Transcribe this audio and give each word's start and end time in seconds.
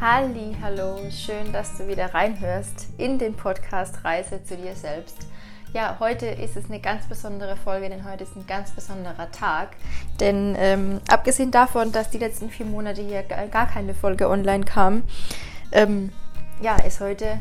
Halli, 0.00 0.56
hallo, 0.62 1.00
schön, 1.10 1.52
dass 1.52 1.76
du 1.76 1.88
wieder 1.88 2.14
reinhörst 2.14 2.86
in 2.98 3.18
den 3.18 3.34
Podcast 3.34 4.04
Reise 4.04 4.44
zu 4.44 4.56
dir 4.56 4.76
selbst. 4.76 5.16
Ja, 5.72 5.96
heute 5.98 6.26
ist 6.26 6.56
es 6.56 6.66
eine 6.66 6.78
ganz 6.78 7.08
besondere 7.08 7.56
Folge, 7.56 7.88
denn 7.88 8.08
heute 8.08 8.22
ist 8.22 8.36
ein 8.36 8.46
ganz 8.46 8.70
besonderer 8.70 9.28
Tag. 9.32 9.70
Denn 10.20 10.54
ähm, 10.56 11.00
abgesehen 11.08 11.50
davon, 11.50 11.90
dass 11.90 12.10
die 12.10 12.18
letzten 12.18 12.48
vier 12.48 12.66
Monate 12.66 13.02
hier 13.02 13.24
gar 13.24 13.66
keine 13.66 13.92
Folge 13.92 14.28
online 14.28 14.64
kam, 14.64 15.02
ähm, 15.72 16.12
ja, 16.62 16.76
ist 16.76 17.00
heute 17.00 17.40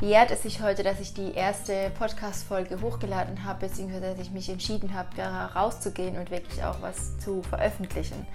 jährt 0.00 0.30
es 0.30 0.44
sich 0.44 0.62
heute, 0.62 0.82
dass 0.82 0.98
ich 0.98 1.12
die 1.12 1.34
erste 1.34 1.90
Podcast-Folge 1.98 2.80
hochgeladen 2.80 3.44
habe, 3.44 3.66
beziehungsweise 3.66 4.14
dass 4.14 4.20
ich 4.20 4.30
mich 4.30 4.48
entschieden 4.48 4.94
habe, 4.94 5.08
rauszugehen 5.54 6.16
und 6.16 6.30
wirklich 6.30 6.64
auch 6.64 6.80
was 6.80 7.18
zu 7.18 7.42
veröffentlichen. 7.42 8.26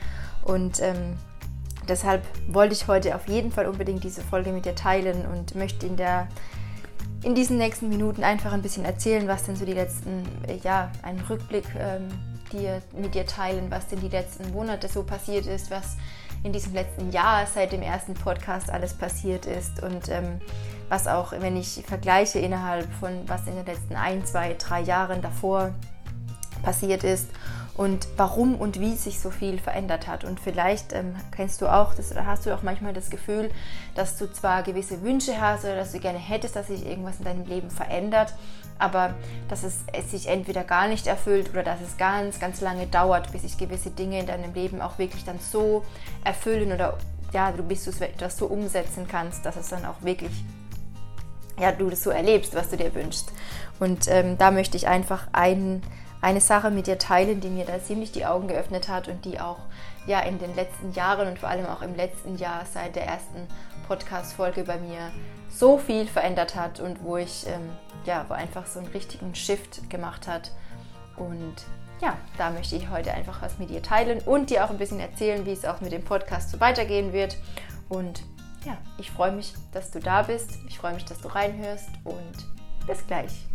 Und 0.43 0.79
ähm, 0.79 1.17
deshalb 1.91 2.23
wollte 2.47 2.73
ich 2.73 2.87
heute 2.87 3.15
auf 3.15 3.27
jeden 3.27 3.51
Fall 3.51 3.67
unbedingt 3.67 4.03
diese 4.03 4.21
Folge 4.21 4.51
mit 4.51 4.65
dir 4.65 4.75
teilen 4.75 5.25
und 5.25 5.55
möchte 5.55 5.85
in 5.85 5.97
der 5.97 6.27
in 7.23 7.35
diesen 7.35 7.57
nächsten 7.57 7.87
Minuten 7.89 8.23
einfach 8.23 8.51
ein 8.51 8.63
bisschen 8.63 8.83
erzählen, 8.83 9.27
was 9.27 9.43
denn 9.43 9.55
so 9.55 9.63
die 9.63 9.73
letzten, 9.73 10.23
äh, 10.47 10.55
ja, 10.63 10.91
einen 11.03 11.19
Rückblick 11.19 11.65
ähm, 11.77 12.07
dir, 12.51 12.81
mit 12.93 13.13
dir 13.13 13.27
teilen, 13.27 13.69
was 13.69 13.87
denn 13.89 13.99
die 13.99 14.07
letzten 14.07 14.51
Monate 14.51 14.87
so 14.87 15.03
passiert 15.03 15.45
ist, 15.45 15.69
was 15.69 15.97
in 16.43 16.51
diesem 16.51 16.73
letzten 16.73 17.11
Jahr 17.11 17.45
seit 17.45 17.73
dem 17.73 17.83
ersten 17.83 18.15
Podcast 18.15 18.71
alles 18.71 18.95
passiert 18.95 19.45
ist 19.45 19.83
und 19.83 20.09
ähm, 20.09 20.41
was 20.89 21.05
auch, 21.05 21.31
wenn 21.33 21.55
ich 21.57 21.83
vergleiche 21.85 22.39
innerhalb 22.39 22.91
von 22.93 23.11
was 23.27 23.45
in 23.45 23.55
den 23.55 23.67
letzten 23.67 23.95
ein, 23.95 24.25
zwei, 24.25 24.55
drei 24.57 24.81
Jahren 24.81 25.21
davor 25.21 25.75
passiert 26.63 27.03
ist 27.03 27.27
und 27.75 28.07
warum 28.17 28.55
und 28.55 28.79
wie 28.79 28.95
sich 28.95 29.19
so 29.19 29.29
viel 29.29 29.57
verändert 29.57 30.07
hat. 30.07 30.23
Und 30.23 30.39
vielleicht 30.39 30.93
ähm, 30.93 31.15
kennst 31.35 31.61
du 31.61 31.67
auch, 31.67 31.93
das, 31.93 32.13
hast 32.15 32.45
du 32.45 32.53
auch 32.53 32.63
manchmal 32.63 32.93
das 32.93 33.09
Gefühl, 33.09 33.49
dass 33.95 34.17
du 34.17 34.31
zwar 34.31 34.63
gewisse 34.63 35.01
Wünsche 35.01 35.39
hast 35.39 35.63
oder 35.63 35.75
dass 35.75 35.91
du 35.91 35.99
gerne 35.99 36.19
hättest, 36.19 36.55
dass 36.55 36.67
sich 36.67 36.85
irgendwas 36.85 37.19
in 37.19 37.25
deinem 37.25 37.45
Leben 37.45 37.69
verändert, 37.69 38.33
aber 38.77 39.13
dass 39.47 39.63
es, 39.63 39.79
es 39.93 40.11
sich 40.11 40.27
entweder 40.27 40.63
gar 40.63 40.87
nicht 40.87 41.07
erfüllt 41.07 41.51
oder 41.51 41.63
dass 41.63 41.81
es 41.81 41.97
ganz, 41.97 42.39
ganz 42.39 42.61
lange 42.61 42.87
dauert, 42.87 43.31
bis 43.31 43.43
sich 43.43 43.57
gewisse 43.57 43.91
Dinge 43.91 44.19
in 44.19 44.27
deinem 44.27 44.53
Leben 44.53 44.81
auch 44.81 44.97
wirklich 44.97 45.23
dann 45.23 45.39
so 45.39 45.85
erfüllen 46.23 46.71
oder 46.71 46.97
ja, 47.31 47.51
du 47.51 47.63
bist 47.63 47.89
das 48.17 48.37
so 48.37 48.47
umsetzen 48.47 49.07
kannst, 49.07 49.45
dass 49.45 49.55
es 49.55 49.69
dann 49.69 49.85
auch 49.85 50.01
wirklich 50.01 50.43
ja, 51.59 51.71
du 51.71 51.89
das 51.89 52.03
so 52.03 52.09
erlebst, 52.09 52.55
was 52.55 52.69
du 52.69 52.77
dir 52.77 52.93
wünschst. 52.95 53.31
Und 53.79 54.07
ähm, 54.07 54.37
da 54.37 54.51
möchte 54.51 54.77
ich 54.77 54.87
einfach 54.87 55.27
einen 55.31 55.83
eine 56.21 56.41
Sache 56.41 56.71
mit 56.71 56.87
dir 56.87 56.97
teilen, 56.97 57.41
die 57.41 57.49
mir 57.49 57.65
da 57.65 57.81
ziemlich 57.81 58.11
die 58.11 58.25
Augen 58.25 58.47
geöffnet 58.47 58.87
hat 58.87 59.07
und 59.07 59.25
die 59.25 59.39
auch 59.39 59.59
ja 60.05 60.19
in 60.21 60.39
den 60.39 60.55
letzten 60.55 60.93
Jahren 60.93 61.27
und 61.27 61.39
vor 61.39 61.49
allem 61.49 61.65
auch 61.65 61.81
im 61.81 61.95
letzten 61.95 62.37
Jahr 62.37 62.65
seit 62.71 62.95
der 62.95 63.05
ersten 63.05 63.47
Podcast-Folge 63.87 64.63
bei 64.63 64.77
mir 64.77 65.11
so 65.49 65.77
viel 65.77 66.07
verändert 66.07 66.55
hat 66.55 66.79
und 66.79 67.03
wo 67.03 67.17
ich 67.17 67.45
ähm, 67.47 67.69
ja, 68.05 68.25
wo 68.27 68.33
einfach 68.33 68.65
so 68.65 68.79
einen 68.79 68.89
richtigen 68.89 69.35
Shift 69.35 69.89
gemacht 69.89 70.27
hat. 70.27 70.51
Und 71.17 71.55
ja, 72.01 72.17
da 72.37 72.49
möchte 72.49 72.75
ich 72.75 72.89
heute 72.89 73.13
einfach 73.13 73.41
was 73.41 73.59
mit 73.59 73.69
dir 73.69 73.81
teilen 73.81 74.19
und 74.25 74.49
dir 74.49 74.65
auch 74.65 74.69
ein 74.69 74.77
bisschen 74.77 74.99
erzählen, 74.99 75.45
wie 75.45 75.51
es 75.51 75.65
auch 75.65 75.81
mit 75.81 75.91
dem 75.91 76.03
Podcast 76.03 76.51
so 76.51 76.59
weitergehen 76.59 77.13
wird. 77.13 77.37
Und 77.89 78.23
ja, 78.65 78.77
ich 78.97 79.11
freue 79.11 79.31
mich, 79.31 79.53
dass 79.71 79.91
du 79.91 79.99
da 79.99 80.23
bist. 80.23 80.51
Ich 80.67 80.79
freue 80.79 80.93
mich, 80.93 81.05
dass 81.05 81.19
du 81.19 81.27
reinhörst 81.27 81.89
und 82.03 82.87
bis 82.87 83.05
gleich. 83.05 83.50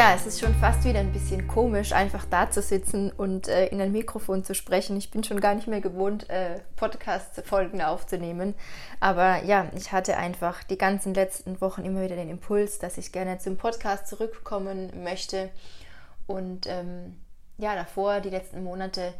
Ja, 0.00 0.14
es 0.14 0.24
ist 0.24 0.40
schon 0.40 0.54
fast 0.54 0.82
wieder 0.84 1.00
ein 1.00 1.12
bisschen 1.12 1.46
komisch, 1.46 1.92
einfach 1.92 2.24
da 2.24 2.50
zu 2.50 2.62
sitzen 2.62 3.12
und 3.12 3.48
äh, 3.48 3.66
in 3.66 3.82
ein 3.82 3.92
Mikrofon 3.92 4.44
zu 4.44 4.54
sprechen. 4.54 4.96
Ich 4.96 5.10
bin 5.10 5.22
schon 5.24 5.40
gar 5.42 5.54
nicht 5.54 5.68
mehr 5.68 5.82
gewohnt, 5.82 6.30
äh, 6.30 6.60
Podcast-Folgen 6.76 7.82
aufzunehmen. 7.82 8.54
Aber 8.98 9.44
ja, 9.44 9.66
ich 9.76 9.92
hatte 9.92 10.16
einfach 10.16 10.62
die 10.62 10.78
ganzen 10.78 11.12
letzten 11.12 11.60
Wochen 11.60 11.84
immer 11.84 12.00
wieder 12.00 12.16
den 12.16 12.30
Impuls, 12.30 12.78
dass 12.78 12.96
ich 12.96 13.12
gerne 13.12 13.40
zum 13.40 13.58
Podcast 13.58 14.06
zurückkommen 14.06 15.04
möchte. 15.04 15.50
Und 16.26 16.66
ähm, 16.66 17.18
ja, 17.58 17.74
davor, 17.74 18.20
die 18.20 18.30
letzten 18.30 18.64
Monate, 18.64 19.12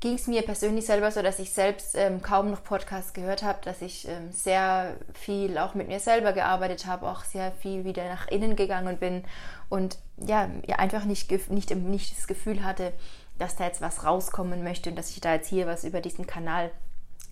ging 0.00 0.14
es 0.14 0.26
mir 0.26 0.42
persönlich 0.42 0.86
selber 0.86 1.10
so, 1.10 1.20
dass 1.20 1.38
ich 1.38 1.52
selbst 1.52 1.94
ähm, 1.94 2.22
kaum 2.22 2.50
noch 2.50 2.64
Podcasts 2.64 3.12
gehört 3.12 3.42
habe, 3.42 3.58
dass 3.62 3.82
ich 3.82 4.08
ähm, 4.08 4.32
sehr 4.32 4.96
viel 5.12 5.58
auch 5.58 5.74
mit 5.74 5.88
mir 5.88 6.00
selber 6.00 6.32
gearbeitet 6.32 6.86
habe, 6.86 7.08
auch 7.08 7.22
sehr 7.22 7.52
viel 7.52 7.84
wieder 7.84 8.08
nach 8.08 8.26
innen 8.28 8.56
gegangen 8.56 8.96
bin 8.96 9.24
und 9.68 9.98
ja, 10.16 10.48
einfach 10.76 11.04
nicht, 11.04 11.30
nicht, 11.50 11.74
nicht 11.74 12.16
das 12.16 12.26
Gefühl 12.26 12.64
hatte, 12.64 12.92
dass 13.38 13.56
da 13.56 13.64
jetzt 13.64 13.82
was 13.82 14.04
rauskommen 14.04 14.64
möchte 14.64 14.90
und 14.90 14.96
dass 14.96 15.10
ich 15.10 15.20
da 15.20 15.34
jetzt 15.34 15.48
hier 15.48 15.66
was 15.66 15.84
über 15.84 16.00
diesen 16.00 16.26
Kanal 16.26 16.70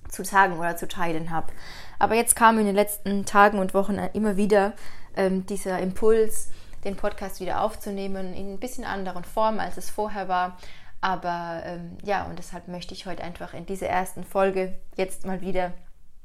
zu 0.08 0.24
sagen 0.24 0.58
oder 0.58 0.76
zu 0.76 0.88
teilen 0.88 1.30
habe. 1.30 1.52
Aber 1.98 2.14
jetzt 2.14 2.36
kam 2.36 2.58
in 2.58 2.66
den 2.66 2.74
letzten 2.74 3.24
Tagen 3.24 3.58
und 3.58 3.74
Wochen 3.74 3.98
immer 4.12 4.36
wieder 4.36 4.74
ähm, 5.16 5.46
dieser 5.46 5.78
Impuls, 5.78 6.50
den 6.84 6.96
Podcast 6.96 7.40
wieder 7.40 7.62
aufzunehmen 7.62 8.34
in 8.34 8.54
ein 8.54 8.60
bisschen 8.60 8.84
anderen 8.84 9.24
Form, 9.24 9.58
als 9.58 9.76
es 9.76 9.90
vorher 9.90 10.28
war 10.28 10.56
aber 11.00 11.62
ähm, 11.64 11.97
ja, 12.03 12.25
und 12.26 12.38
deshalb 12.38 12.69
möchte 12.69 12.94
ich 12.94 13.06
heute 13.06 13.22
einfach 13.22 13.54
in 13.54 13.66
dieser 13.66 13.88
ersten 13.88 14.25
Folge 14.25 14.75
jetzt 14.97 15.26
mal 15.26 15.41
wieder 15.41 15.72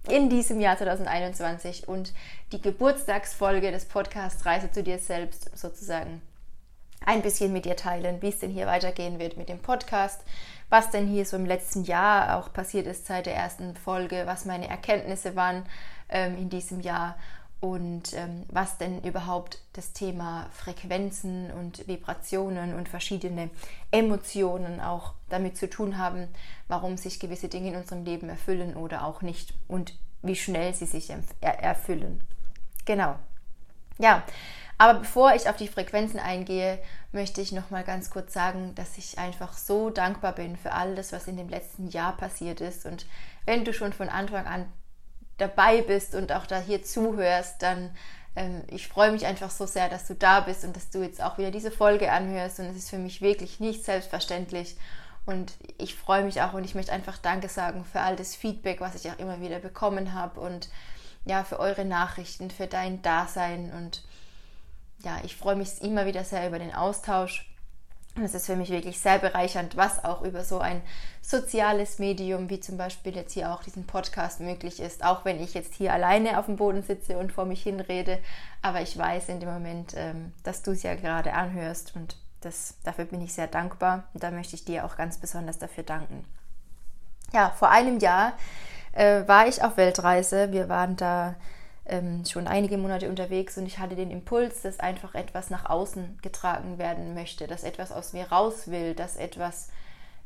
in 0.07 0.29
diesem 0.29 0.59
Jahr 0.59 0.77
2021 0.77 1.87
und 1.87 2.13
die 2.51 2.61
Geburtstagsfolge 2.61 3.71
des 3.71 3.85
Podcasts 3.85 4.45
Reise 4.45 4.71
zu 4.71 4.83
dir 4.83 4.99
selbst 4.99 5.57
sozusagen 5.57 6.21
ein 7.05 7.21
bisschen 7.21 7.53
mit 7.53 7.65
dir 7.65 7.75
teilen, 7.75 8.21
wie 8.21 8.29
es 8.29 8.39
denn 8.39 8.51
hier 8.51 8.67
weitergehen 8.67 9.19
wird 9.19 9.37
mit 9.37 9.49
dem 9.49 9.59
Podcast, 9.59 10.21
was 10.69 10.89
denn 10.89 11.07
hier 11.07 11.25
so 11.25 11.37
im 11.37 11.45
letzten 11.45 11.83
Jahr 11.83 12.37
auch 12.37 12.51
passiert 12.51 12.87
ist 12.87 13.05
seit 13.05 13.25
der 13.25 13.35
ersten 13.35 13.75
Folge, 13.75 14.23
was 14.25 14.45
meine 14.45 14.69
Erkenntnisse 14.69 15.35
waren 15.35 15.63
ähm, 16.09 16.37
in 16.37 16.49
diesem 16.49 16.79
Jahr 16.81 17.15
und 17.63 18.11
ähm, 18.11 18.43
was 18.49 18.77
denn 18.77 19.01
überhaupt 19.03 19.59
das 19.71 19.93
Thema 19.93 20.47
Frequenzen 20.51 21.49
und 21.49 21.87
Vibrationen 21.87 22.75
und 22.75 22.89
verschiedene 22.89 23.49
Emotionen 23.89 24.81
auch 24.81 25.13
damit 25.29 25.55
zu 25.55 25.69
tun 25.69 25.97
haben, 25.97 26.27
warum 26.67 26.97
sich 26.97 27.21
gewisse 27.21 27.47
Dinge 27.47 27.69
in 27.69 27.77
unserem 27.77 28.03
Leben 28.03 28.27
erfüllen 28.27 28.75
oder 28.75 29.05
auch 29.05 29.21
nicht 29.21 29.53
und 29.69 29.97
wie 30.21 30.35
schnell 30.35 30.73
sie 30.73 30.85
sich 30.85 31.09
er 31.09 31.63
erfüllen. 31.63 32.21
Genau. 32.83 33.15
Ja, 33.97 34.23
aber 34.77 34.99
bevor 34.99 35.33
ich 35.33 35.47
auf 35.47 35.55
die 35.55 35.69
Frequenzen 35.69 36.19
eingehe, 36.19 36.79
möchte 37.13 37.39
ich 37.39 37.53
noch 37.53 37.69
mal 37.69 37.85
ganz 37.85 38.09
kurz 38.09 38.33
sagen, 38.33 38.75
dass 38.75 38.97
ich 38.97 39.17
einfach 39.17 39.53
so 39.53 39.89
dankbar 39.89 40.33
bin 40.33 40.57
für 40.57 40.73
all 40.73 40.95
das, 40.95 41.13
was 41.13 41.29
in 41.29 41.37
dem 41.37 41.47
letzten 41.47 41.87
Jahr 41.87 42.17
passiert 42.17 42.59
ist 42.59 42.85
und 42.85 43.05
wenn 43.45 43.63
du 43.63 43.71
schon 43.71 43.93
von 43.93 44.09
Anfang 44.09 44.47
an 44.47 44.65
dabei 45.37 45.81
bist 45.81 46.15
und 46.15 46.31
auch 46.31 46.45
da 46.45 46.59
hier 46.59 46.83
zuhörst, 46.83 47.61
dann 47.61 47.91
ähm, 48.35 48.63
ich 48.67 48.87
freue 48.87 49.11
mich 49.11 49.25
einfach 49.25 49.51
so 49.51 49.65
sehr, 49.65 49.89
dass 49.89 50.07
du 50.07 50.15
da 50.15 50.41
bist 50.41 50.63
und 50.63 50.75
dass 50.75 50.89
du 50.89 51.01
jetzt 51.03 51.21
auch 51.21 51.37
wieder 51.37 51.51
diese 51.51 51.71
Folge 51.71 52.11
anhörst. 52.11 52.59
Und 52.59 52.65
es 52.65 52.75
ist 52.77 52.89
für 52.89 52.97
mich 52.97 53.21
wirklich 53.21 53.59
nicht 53.59 53.83
selbstverständlich. 53.83 54.75
Und 55.25 55.53
ich 55.77 55.95
freue 55.95 56.23
mich 56.23 56.41
auch 56.41 56.53
und 56.53 56.65
ich 56.65 56.75
möchte 56.75 56.91
einfach 56.91 57.17
Danke 57.17 57.47
sagen 57.47 57.85
für 57.85 58.01
all 58.01 58.15
das 58.15 58.35
Feedback, 58.35 58.81
was 58.81 58.95
ich 58.95 59.09
auch 59.09 59.19
immer 59.19 59.39
wieder 59.39 59.59
bekommen 59.59 60.13
habe 60.13 60.41
und 60.41 60.69
ja, 61.25 61.45
für 61.45 61.59
eure 61.59 61.85
Nachrichten, 61.85 62.51
für 62.51 62.67
dein 62.67 63.01
Dasein. 63.01 63.71
Und 63.71 64.03
ja, 65.03 65.21
ich 65.23 65.37
freue 65.37 65.55
mich 65.55 65.81
immer 65.81 66.05
wieder 66.05 66.25
sehr 66.25 66.47
über 66.47 66.59
den 66.59 66.73
Austausch. 66.73 67.52
Und 68.15 68.23
es 68.23 68.35
ist 68.35 68.45
für 68.45 68.55
mich 68.55 68.69
wirklich 68.69 68.99
sehr 68.99 69.17
bereichernd, 69.17 69.75
was 69.75 70.03
auch 70.05 70.21
über 70.21 70.43
so 70.43 70.59
ein 70.59 70.83
soziales 71.21 71.97
Medium 71.97 72.47
wie 72.49 72.59
zum 72.59 72.77
Beispiel 72.77 73.15
jetzt 73.15 73.33
hier 73.33 73.51
auch 73.51 73.63
diesen 73.63 73.87
Podcast 73.87 74.39
möglich 74.39 74.79
ist. 74.79 75.03
Auch 75.03 75.25
wenn 75.25 75.41
ich 75.41 75.55
jetzt 75.55 75.73
hier 75.73 75.93
alleine 75.93 76.37
auf 76.37 76.45
dem 76.45 76.57
Boden 76.57 76.83
sitze 76.83 77.17
und 77.17 77.31
vor 77.31 77.45
mich 77.45 77.63
hinrede. 77.63 78.19
Aber 78.61 78.81
ich 78.81 78.95
weiß 78.95 79.29
in 79.29 79.39
dem 79.39 79.49
Moment, 79.51 79.95
ähm, 79.95 80.31
dass 80.43 80.61
du 80.61 80.71
es 80.71 80.83
ja 80.83 80.93
gerade 80.93 81.33
anhörst 81.33 81.95
und 81.95 82.17
das, 82.41 82.75
dafür 82.83 83.05
bin 83.05 83.21
ich 83.21 83.33
sehr 83.33 83.47
dankbar. 83.47 84.03
Und 84.13 84.21
da 84.21 84.29
möchte 84.29 84.55
ich 84.55 84.63
dir 84.63 84.85
auch 84.85 84.95
ganz 84.95 85.17
besonders 85.17 85.57
dafür 85.57 85.83
danken. 85.83 86.23
Ja, 87.33 87.49
vor 87.49 87.71
einem 87.71 87.97
Jahr 87.97 88.33
äh, 88.91 89.27
war 89.27 89.47
ich 89.47 89.63
auf 89.63 89.77
Weltreise. 89.77 90.51
Wir 90.51 90.69
waren 90.69 90.95
da 90.97 91.33
ähm, 91.85 92.23
schon 92.25 92.47
einige 92.47 92.77
Monate 92.77 93.09
unterwegs 93.09 93.57
und 93.57 93.65
ich 93.65 93.79
hatte 93.79 93.95
den 93.95 94.11
Impuls, 94.11 94.61
dass 94.61 94.79
einfach 94.79 95.15
etwas 95.15 95.49
nach 95.49 95.69
außen 95.69 96.19
getragen 96.21 96.77
werden 96.77 97.13
möchte, 97.13 97.47
dass 97.47 97.63
etwas 97.63 97.91
aus 97.91 98.13
mir 98.13 98.31
raus 98.31 98.67
will, 98.67 98.93
dass 98.93 99.17
etwas, 99.17 99.69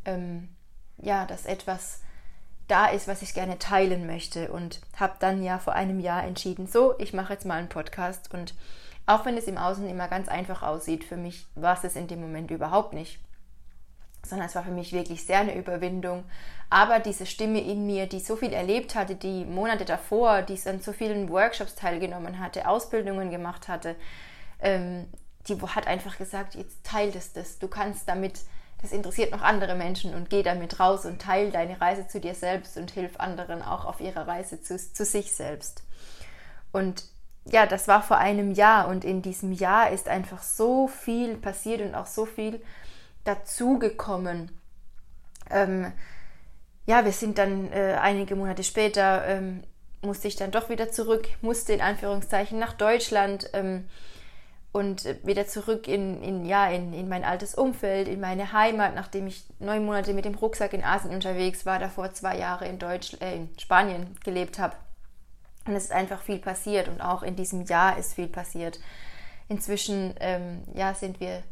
ähm, 0.06 0.50
ja, 0.98 1.26
dass 1.26 1.46
etwas 1.46 2.02
da 2.68 2.88
ist, 2.88 3.08
was 3.08 3.22
ich 3.22 3.34
gerne 3.34 3.58
teilen 3.58 4.06
möchte. 4.06 4.52
Und 4.52 4.82
habe 4.98 5.16
dann 5.20 5.44
ja 5.44 5.58
vor 5.58 5.74
einem 5.74 6.00
Jahr 6.00 6.24
entschieden, 6.24 6.68
so, 6.68 6.96
ich 7.00 7.14
mache 7.14 7.34
jetzt 7.34 7.46
mal 7.46 7.56
einen 7.56 7.70
Podcast. 7.70 8.34
Und 8.34 8.54
auch 9.06 9.26
wenn 9.26 9.38
es 9.38 9.48
im 9.48 9.58
Außen 9.58 9.88
immer 9.88 10.08
ganz 10.08 10.28
einfach 10.28 10.64
aussieht, 10.64 11.04
für 11.04 11.18
mich 11.18 11.48
war 11.56 11.76
es 11.78 11.84
es 11.84 11.96
in 11.96 12.08
dem 12.08 12.22
Moment 12.22 12.52
überhaupt 12.52 12.94
nicht, 12.94 13.20
sondern 14.30 14.48
es 14.48 14.56
war 14.56 14.64
für 14.64 14.72
mich 14.72 14.94
wirklich 14.94 15.26
sehr 15.26 15.40
eine 15.40 15.56
Überwindung. 15.56 16.24
Aber 16.70 17.00
diese 17.00 17.26
Stimme 17.26 17.62
in 17.62 17.86
mir, 17.86 18.08
die 18.08 18.20
so 18.20 18.36
viel 18.36 18.54
erlebt 18.54 18.96
hatte, 18.96 19.16
die 19.16 19.46
Monate 19.46 19.86
davor, 19.86 20.42
die 20.42 20.60
an 20.68 20.82
so 20.82 20.92
vielen 20.92 21.30
Workshops 21.30 21.76
teilgenommen 21.76 22.40
hatte, 22.40 22.68
Ausbildungen 22.68 23.32
gemacht 23.32 23.68
hatte, 23.68 23.96
ähm, 24.60 25.08
die 25.48 25.60
hat 25.62 25.88
einfach 25.88 26.18
gesagt, 26.18 26.56
jetzt 26.56 26.84
teil 26.84 27.12
das, 27.12 27.32
das. 27.32 27.60
Du 27.60 27.68
kannst 27.68 28.10
damit, 28.10 28.42
das 28.82 28.92
interessiert 28.92 29.32
noch 29.32 29.42
andere 29.42 29.76
Menschen 29.76 30.14
und 30.14 30.30
geh 30.30 30.44
damit 30.44 30.80
raus 30.80 31.06
und 31.06 31.22
teil 31.22 31.52
deine 31.52 31.80
Reise 31.80 32.08
zu 32.08 32.20
dir 32.20 32.36
selbst 32.36 32.78
und 32.78 32.92
hilf 32.92 33.18
anderen 33.18 33.62
auch 33.62 33.86
auf 33.86 34.02
ihrer 34.02 34.28
Reise 34.28 34.62
zu, 34.62 34.78
zu 34.78 35.06
sich 35.06 35.34
selbst. 35.34 35.84
Und 36.74 37.06
ja, 37.46 37.66
das 37.66 37.88
war 37.88 38.04
vor 38.04 38.18
einem 38.18 38.52
Jahr 38.52 38.90
und 38.90 39.06
in 39.06 39.22
diesem 39.22 39.54
Jahr 39.54 39.92
ist 39.92 40.10
einfach 40.10 40.44
so 40.44 40.88
viel 40.88 41.36
passiert 41.38 41.82
und 41.82 41.96
auch 41.96 42.06
so 42.06 42.26
viel 42.26 42.62
dazugekommen. 43.28 44.52
Ähm, 45.50 45.92
ja, 46.86 47.04
wir 47.06 47.12
sind 47.12 47.38
dann 47.38 47.72
äh, 47.72 47.98
einige 48.00 48.36
Monate 48.36 48.64
später, 48.64 49.26
ähm, 49.28 49.64
musste 50.02 50.28
ich 50.28 50.36
dann 50.36 50.52
doch 50.52 50.70
wieder 50.70 50.90
zurück, 50.90 51.28
musste 51.42 51.74
in 51.74 51.82
Anführungszeichen 51.82 52.60
nach 52.60 52.74
Deutschland 52.74 53.50
ähm, 53.54 53.86
und 54.72 55.06
äh, 55.06 55.18
wieder 55.24 55.48
zurück 55.48 55.88
in, 55.88 56.22
in, 56.24 56.46
ja, 56.46 56.70
in, 56.70 56.94
in 56.94 57.10
mein 57.10 57.24
altes 57.24 57.56
Umfeld, 57.56 58.08
in 58.08 58.22
meine 58.22 58.54
Heimat, 58.54 58.96
nachdem 58.96 59.28
ich 59.28 59.44
neun 59.60 59.86
Monate 59.86 60.14
mit 60.14 60.26
dem 60.26 60.36
Rucksack 60.36 60.74
in 60.74 60.84
Asien 60.84 61.14
unterwegs 61.14 61.66
war, 61.66 61.80
davor 61.80 62.14
zwei 62.14 62.38
Jahre 62.38 62.68
in, 62.68 62.80
Deutsch, 62.80 63.18
äh, 63.20 63.36
in 63.36 63.50
Spanien 63.60 64.16
gelebt 64.24 64.60
habe. 64.60 64.76
Und 65.66 65.76
es 65.76 65.86
ist 65.86 65.92
einfach 65.92 66.22
viel 66.22 66.40
passiert 66.40 66.88
und 66.88 67.02
auch 67.02 67.24
in 67.24 67.36
diesem 67.36 67.66
Jahr 67.66 67.98
ist 67.98 68.14
viel 68.14 68.28
passiert. 68.28 68.80
Inzwischen 69.50 70.14
ähm, 70.22 70.64
ja, 70.74 70.94
sind 70.94 71.20
wir 71.20 71.44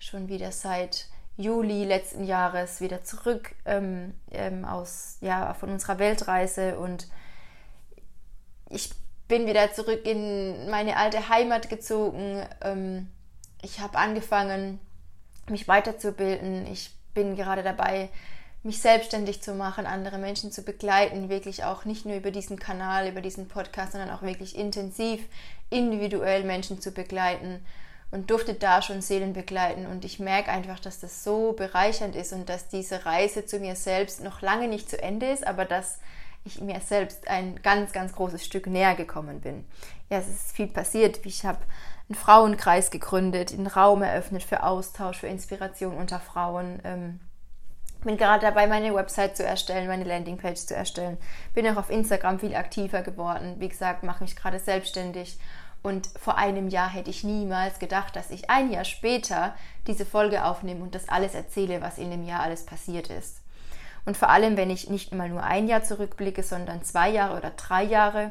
schon 0.00 0.28
wieder 0.28 0.50
seit 0.50 1.06
Juli 1.40 1.84
letzten 1.84 2.24
Jahres 2.24 2.80
wieder 2.80 3.02
zurück 3.02 3.54
ähm, 3.64 4.14
ähm, 4.30 4.64
aus, 4.64 5.16
ja, 5.20 5.54
von 5.54 5.70
unserer 5.70 5.98
Weltreise 5.98 6.78
und 6.78 7.08
ich 8.68 8.90
bin 9.26 9.46
wieder 9.46 9.72
zurück 9.72 10.04
in 10.04 10.68
meine 10.70 10.96
alte 10.96 11.28
Heimat 11.28 11.70
gezogen. 11.70 12.46
Ähm, 12.60 13.08
ich 13.62 13.80
habe 13.80 13.96
angefangen, 13.96 14.80
mich 15.48 15.66
weiterzubilden. 15.66 16.66
Ich 16.66 16.94
bin 17.14 17.36
gerade 17.36 17.62
dabei, 17.62 18.10
mich 18.62 18.80
selbstständig 18.80 19.42
zu 19.42 19.54
machen, 19.54 19.86
andere 19.86 20.18
Menschen 20.18 20.52
zu 20.52 20.62
begleiten, 20.62 21.30
wirklich 21.30 21.64
auch 21.64 21.86
nicht 21.86 22.04
nur 22.04 22.16
über 22.16 22.30
diesen 22.30 22.58
Kanal, 22.58 23.08
über 23.08 23.22
diesen 23.22 23.48
Podcast, 23.48 23.92
sondern 23.92 24.10
auch 24.10 24.22
wirklich 24.22 24.56
intensiv, 24.56 25.20
individuell 25.70 26.44
Menschen 26.44 26.80
zu 26.80 26.92
begleiten 26.92 27.64
und 28.10 28.30
durfte 28.30 28.54
da 28.54 28.82
schon 28.82 29.02
Seelen 29.02 29.32
begleiten. 29.32 29.86
Und 29.86 30.04
ich 30.04 30.18
merke 30.18 30.50
einfach, 30.50 30.80
dass 30.80 31.00
das 31.00 31.22
so 31.22 31.52
bereichernd 31.52 32.16
ist 32.16 32.32
und 32.32 32.48
dass 32.48 32.68
diese 32.68 33.06
Reise 33.06 33.46
zu 33.46 33.58
mir 33.58 33.76
selbst 33.76 34.22
noch 34.22 34.42
lange 34.42 34.68
nicht 34.68 34.90
zu 34.90 35.00
Ende 35.00 35.30
ist, 35.30 35.46
aber 35.46 35.64
dass 35.64 35.98
ich 36.44 36.60
mir 36.60 36.80
selbst 36.80 37.28
ein 37.28 37.60
ganz, 37.62 37.92
ganz 37.92 38.12
großes 38.14 38.44
Stück 38.44 38.66
näher 38.66 38.94
gekommen 38.94 39.40
bin. 39.40 39.64
Ja, 40.08 40.18
es 40.18 40.28
ist 40.28 40.52
viel 40.52 40.66
passiert. 40.66 41.24
Ich 41.24 41.44
habe 41.44 41.58
einen 42.08 42.16
Frauenkreis 42.16 42.90
gegründet, 42.90 43.52
einen 43.52 43.66
Raum 43.66 44.02
eröffnet 44.02 44.42
für 44.42 44.64
Austausch, 44.64 45.18
für 45.18 45.28
Inspiration 45.28 45.96
unter 45.96 46.18
Frauen. 46.18 46.80
Ähm, 46.82 47.20
bin 48.02 48.16
gerade 48.16 48.40
dabei, 48.40 48.66
meine 48.66 48.94
Website 48.94 49.36
zu 49.36 49.44
erstellen, 49.44 49.86
meine 49.86 50.04
Landingpage 50.04 50.58
zu 50.58 50.74
erstellen. 50.74 51.18
Bin 51.52 51.66
auch 51.68 51.76
auf 51.76 51.90
Instagram 51.90 52.40
viel 52.40 52.56
aktiver 52.56 53.02
geworden. 53.02 53.56
Wie 53.58 53.68
gesagt, 53.68 54.02
mache 54.02 54.24
mich 54.24 54.36
gerade 54.36 54.58
selbstständig 54.58 55.38
und 55.82 56.08
vor 56.18 56.36
einem 56.36 56.68
Jahr 56.68 56.90
hätte 56.90 57.10
ich 57.10 57.24
niemals 57.24 57.78
gedacht, 57.78 58.14
dass 58.14 58.30
ich 58.30 58.50
ein 58.50 58.70
Jahr 58.70 58.84
später 58.84 59.54
diese 59.86 60.04
Folge 60.04 60.44
aufnehme 60.44 60.82
und 60.82 60.94
das 60.94 61.08
alles 61.08 61.34
erzähle, 61.34 61.80
was 61.80 61.96
in 61.96 62.10
dem 62.10 62.24
Jahr 62.24 62.40
alles 62.40 62.66
passiert 62.66 63.08
ist. 63.08 63.40
Und 64.04 64.16
vor 64.16 64.28
allem, 64.28 64.56
wenn 64.56 64.70
ich 64.70 64.90
nicht 64.90 65.14
mal 65.14 65.28
nur 65.28 65.42
ein 65.42 65.68
Jahr 65.68 65.82
zurückblicke, 65.82 66.42
sondern 66.42 66.82
zwei 66.82 67.10
Jahre 67.10 67.36
oder 67.36 67.50
drei 67.50 67.84
Jahre. 67.84 68.30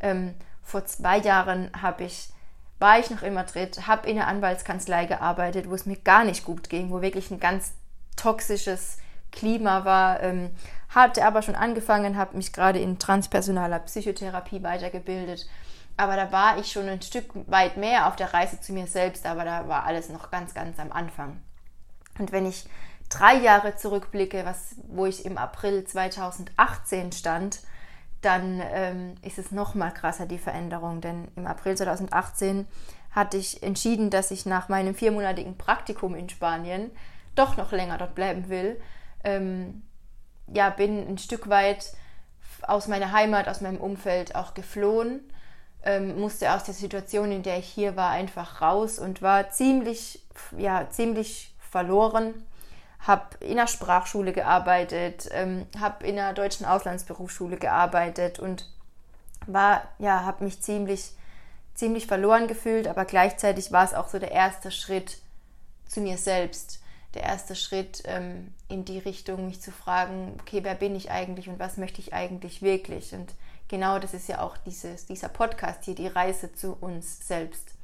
Ähm, 0.00 0.34
vor 0.62 0.84
zwei 0.86 1.18
Jahren 1.18 1.70
habe 1.80 2.04
ich, 2.04 2.30
war 2.78 2.98
ich 2.98 3.10
noch 3.10 3.22
immer 3.22 3.44
dritt, 3.44 3.86
habe 3.86 4.08
in 4.08 4.16
der 4.16 4.28
Anwaltskanzlei 4.28 5.06
gearbeitet, 5.06 5.68
wo 5.70 5.74
es 5.74 5.86
mir 5.86 5.96
gar 5.96 6.24
nicht 6.24 6.44
gut 6.44 6.68
ging, 6.68 6.90
wo 6.90 7.00
wirklich 7.00 7.30
ein 7.30 7.40
ganz 7.40 7.72
toxisches 8.16 8.98
Klima 9.30 9.84
war. 9.84 10.22
Ähm, 10.22 10.50
hatte 10.88 11.24
aber 11.24 11.42
schon 11.42 11.54
angefangen, 11.54 12.16
habe 12.16 12.36
mich 12.36 12.52
gerade 12.52 12.78
in 12.78 12.98
transpersonaler 12.98 13.80
Psychotherapie 13.80 14.62
weitergebildet 14.62 15.46
aber 15.98 16.14
da 16.14 16.30
war 16.30 16.58
ich 16.58 16.70
schon 16.70 16.88
ein 16.88 17.02
Stück 17.02 17.26
weit 17.50 17.76
mehr 17.76 18.06
auf 18.06 18.14
der 18.14 18.32
Reise 18.32 18.60
zu 18.60 18.72
mir 18.72 18.86
selbst, 18.86 19.26
aber 19.26 19.44
da 19.44 19.66
war 19.66 19.84
alles 19.84 20.08
noch 20.08 20.30
ganz, 20.30 20.54
ganz 20.54 20.78
am 20.78 20.92
Anfang. 20.92 21.40
Und 22.20 22.30
wenn 22.30 22.46
ich 22.46 22.66
drei 23.08 23.34
Jahre 23.34 23.74
zurückblicke, 23.74 24.44
was, 24.44 24.76
wo 24.86 25.06
ich 25.06 25.24
im 25.24 25.36
April 25.36 25.84
2018 25.84 27.10
stand, 27.10 27.60
dann 28.20 28.62
ähm, 28.72 29.14
ist 29.22 29.38
es 29.38 29.50
noch 29.50 29.74
mal 29.74 29.90
krasser, 29.90 30.26
die 30.26 30.38
Veränderung. 30.38 31.00
Denn 31.00 31.28
im 31.34 31.48
April 31.48 31.76
2018 31.76 32.68
hatte 33.10 33.36
ich 33.36 33.64
entschieden, 33.64 34.10
dass 34.10 34.30
ich 34.30 34.46
nach 34.46 34.68
meinem 34.68 34.94
viermonatigen 34.94 35.58
Praktikum 35.58 36.14
in 36.14 36.28
Spanien 36.28 36.92
doch 37.34 37.56
noch 37.56 37.72
länger 37.72 37.98
dort 37.98 38.14
bleiben 38.14 38.48
will. 38.48 38.80
Ähm, 39.24 39.82
ja, 40.46 40.70
bin 40.70 41.08
ein 41.08 41.18
Stück 41.18 41.48
weit 41.48 41.92
aus 42.62 42.86
meiner 42.86 43.10
Heimat, 43.10 43.48
aus 43.48 43.60
meinem 43.60 43.78
Umfeld 43.78 44.36
auch 44.36 44.54
geflohen 44.54 45.22
ähm, 45.84 46.20
musste 46.20 46.52
aus 46.52 46.64
der 46.64 46.74
Situation, 46.74 47.32
in 47.32 47.42
der 47.42 47.58
ich 47.58 47.68
hier 47.68 47.96
war, 47.96 48.10
einfach 48.10 48.60
raus 48.60 48.98
und 48.98 49.22
war 49.22 49.50
ziemlich, 49.50 50.20
ja, 50.56 50.88
ziemlich 50.90 51.54
verloren. 51.70 52.34
Habe 53.00 53.36
in 53.40 53.56
der 53.56 53.68
Sprachschule 53.68 54.32
gearbeitet, 54.32 55.28
ähm, 55.32 55.66
habe 55.78 56.06
in 56.06 56.16
der 56.16 56.32
deutschen 56.32 56.66
Auslandsberufsschule 56.66 57.56
gearbeitet 57.56 58.40
und 58.40 58.68
war, 59.46 59.82
ja, 59.98 60.24
habe 60.24 60.44
mich 60.44 60.60
ziemlich, 60.60 61.12
ziemlich 61.74 62.06
verloren 62.06 62.48
gefühlt, 62.48 62.88
aber 62.88 63.04
gleichzeitig 63.04 63.70
war 63.70 63.84
es 63.84 63.94
auch 63.94 64.08
so 64.08 64.18
der 64.18 64.32
erste 64.32 64.72
Schritt 64.72 65.18
zu 65.86 66.00
mir 66.00 66.18
selbst, 66.18 66.80
der 67.14 67.22
erste 67.22 67.54
Schritt 67.54 68.02
ähm, 68.04 68.52
in 68.68 68.84
die 68.84 68.98
Richtung, 68.98 69.46
mich 69.46 69.60
zu 69.60 69.70
fragen, 69.70 70.36
okay, 70.40 70.60
wer 70.62 70.74
bin 70.74 70.94
ich 70.94 71.10
eigentlich 71.10 71.48
und 71.48 71.58
was 71.58 71.76
möchte 71.76 72.00
ich 72.00 72.12
eigentlich 72.12 72.62
wirklich? 72.62 73.14
Und 73.14 73.32
genau 73.68 73.98
das 73.98 74.14
ist 74.14 74.28
ja 74.28 74.40
auch 74.40 74.56
dieses, 74.56 75.06
dieser 75.06 75.28
Podcast 75.28 75.84
hier, 75.84 75.94
die 75.94 76.06
Reise 76.06 76.52
zu 76.52 76.76
uns 76.80 77.26
selbst. 77.26 77.74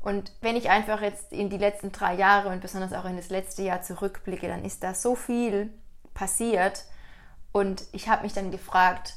Und 0.00 0.32
wenn 0.40 0.56
ich 0.56 0.70
einfach 0.70 1.00
jetzt 1.00 1.32
in 1.32 1.50
die 1.50 1.58
letzten 1.58 1.90
drei 1.90 2.14
Jahre 2.14 2.50
und 2.50 2.60
besonders 2.60 2.92
auch 2.92 3.06
in 3.06 3.16
das 3.16 3.28
letzte 3.28 3.62
Jahr 3.62 3.82
zurückblicke, 3.82 4.46
dann 4.46 4.64
ist 4.64 4.84
da 4.84 4.94
so 4.94 5.16
viel 5.16 5.70
passiert. 6.14 6.84
Und 7.50 7.84
ich 7.92 8.08
habe 8.08 8.22
mich 8.22 8.32
dann 8.32 8.50
gefragt, 8.50 9.14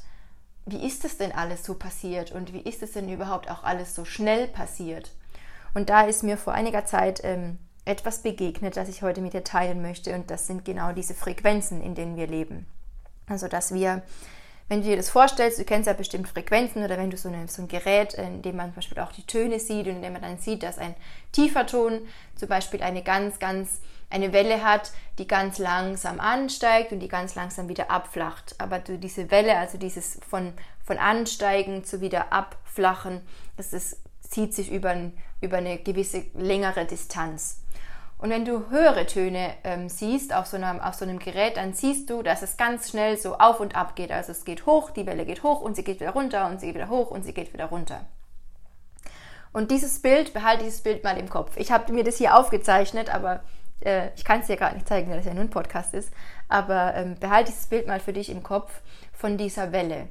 wie 0.66 0.84
ist 0.84 1.04
das 1.04 1.16
denn 1.16 1.32
alles 1.32 1.64
so 1.64 1.74
passiert 1.74 2.32
und 2.32 2.52
wie 2.52 2.60
ist 2.60 2.82
es 2.82 2.92
denn 2.92 3.08
überhaupt 3.08 3.50
auch 3.50 3.64
alles 3.64 3.94
so 3.94 4.04
schnell 4.04 4.48
passiert? 4.48 5.10
Und 5.74 5.90
da 5.90 6.02
ist 6.02 6.22
mir 6.22 6.36
vor 6.36 6.54
einiger 6.54 6.84
Zeit 6.84 7.20
ähm, 7.22 7.58
etwas 7.84 8.22
begegnet, 8.22 8.76
das 8.76 8.88
ich 8.88 9.02
heute 9.02 9.20
mit 9.20 9.32
dir 9.32 9.44
teilen 9.44 9.82
möchte. 9.82 10.14
Und 10.14 10.30
das 10.30 10.46
sind 10.46 10.64
genau 10.64 10.92
diese 10.92 11.14
Frequenzen, 11.14 11.80
in 11.80 11.94
denen 11.94 12.16
wir 12.16 12.26
leben. 12.26 12.66
Also, 13.26 13.46
dass 13.46 13.72
wir 13.72 14.02
wenn 14.70 14.82
du 14.82 14.88
dir 14.88 14.96
das 14.96 15.10
vorstellst, 15.10 15.58
du 15.58 15.64
kennst 15.64 15.88
ja 15.88 15.94
bestimmt 15.94 16.28
Frequenzen 16.28 16.84
oder 16.84 16.96
wenn 16.96 17.10
du 17.10 17.16
so, 17.16 17.28
eine, 17.28 17.48
so 17.48 17.62
ein 17.62 17.66
Gerät, 17.66 18.14
in 18.14 18.40
dem 18.40 18.54
man 18.54 18.66
zum 18.66 18.76
Beispiel 18.76 19.00
auch 19.00 19.10
die 19.10 19.26
Töne 19.26 19.58
sieht 19.58 19.88
und 19.88 19.96
in 19.96 20.02
dem 20.02 20.12
man 20.12 20.22
dann 20.22 20.38
sieht, 20.38 20.62
dass 20.62 20.78
ein 20.78 20.94
tiefer 21.32 21.66
Ton 21.66 22.02
zum 22.36 22.48
Beispiel 22.48 22.80
eine 22.80 23.02
ganz, 23.02 23.40
ganz, 23.40 23.80
eine 24.10 24.32
Welle 24.32 24.62
hat, 24.62 24.92
die 25.18 25.26
ganz 25.26 25.58
langsam 25.58 26.20
ansteigt 26.20 26.92
und 26.92 27.00
die 27.00 27.08
ganz 27.08 27.34
langsam 27.34 27.68
wieder 27.68 27.90
abflacht. 27.90 28.54
Aber 28.58 28.78
du 28.78 28.96
diese 28.96 29.32
Welle, 29.32 29.58
also 29.58 29.76
dieses 29.76 30.20
von, 30.28 30.52
von 30.84 30.98
Ansteigen 30.98 31.82
zu 31.82 32.00
wieder 32.00 32.32
abflachen, 32.32 33.22
das 33.56 33.72
ist, 33.72 33.96
zieht 34.20 34.54
sich 34.54 34.70
über, 34.70 34.94
über 35.40 35.56
eine 35.56 35.78
gewisse 35.78 36.26
längere 36.34 36.84
Distanz. 36.84 37.60
Und 38.20 38.28
wenn 38.28 38.44
du 38.44 38.68
höhere 38.68 39.06
Töne 39.06 39.54
ähm, 39.64 39.88
siehst 39.88 40.34
auf 40.34 40.46
so, 40.46 40.58
einem, 40.58 40.78
auf 40.80 40.94
so 40.94 41.06
einem 41.06 41.18
Gerät, 41.18 41.56
dann 41.56 41.72
siehst 41.72 42.10
du, 42.10 42.22
dass 42.22 42.42
es 42.42 42.58
ganz 42.58 42.90
schnell 42.90 43.16
so 43.16 43.38
auf 43.38 43.60
und 43.60 43.74
ab 43.74 43.96
geht. 43.96 44.12
Also 44.12 44.32
es 44.32 44.44
geht 44.44 44.66
hoch, 44.66 44.90
die 44.90 45.06
Welle 45.06 45.24
geht 45.24 45.42
hoch 45.42 45.62
und 45.62 45.74
sie 45.74 45.84
geht 45.84 46.00
wieder 46.00 46.10
runter 46.10 46.46
und 46.46 46.60
sie 46.60 46.66
geht 46.66 46.74
wieder 46.74 46.90
hoch 46.90 47.10
und 47.10 47.24
sie 47.24 47.32
geht 47.32 47.54
wieder 47.54 47.66
runter. 47.66 48.04
Und 49.52 49.70
dieses 49.70 50.02
Bild, 50.02 50.34
behalte 50.34 50.64
dieses 50.64 50.82
Bild 50.82 51.02
mal 51.02 51.16
im 51.16 51.30
Kopf. 51.30 51.56
Ich 51.56 51.72
habe 51.72 51.92
mir 51.94 52.04
das 52.04 52.18
hier 52.18 52.36
aufgezeichnet, 52.36 53.12
aber 53.12 53.40
äh, 53.80 54.10
ich 54.16 54.24
kann 54.24 54.40
es 54.40 54.48
dir 54.48 54.56
gerade 54.56 54.74
nicht 54.74 54.86
zeigen, 54.86 55.08
weil 55.08 55.16
das 55.16 55.26
ja 55.26 55.32
nur 55.32 55.44
ein 55.44 55.50
Podcast 55.50 55.94
ist. 55.94 56.12
Aber 56.48 56.94
ähm, 56.94 57.16
behalte 57.18 57.50
dieses 57.50 57.66
Bild 57.68 57.86
mal 57.86 58.00
für 58.00 58.12
dich 58.12 58.28
im 58.28 58.42
Kopf 58.42 58.82
von 59.14 59.38
dieser 59.38 59.72
Welle. 59.72 60.08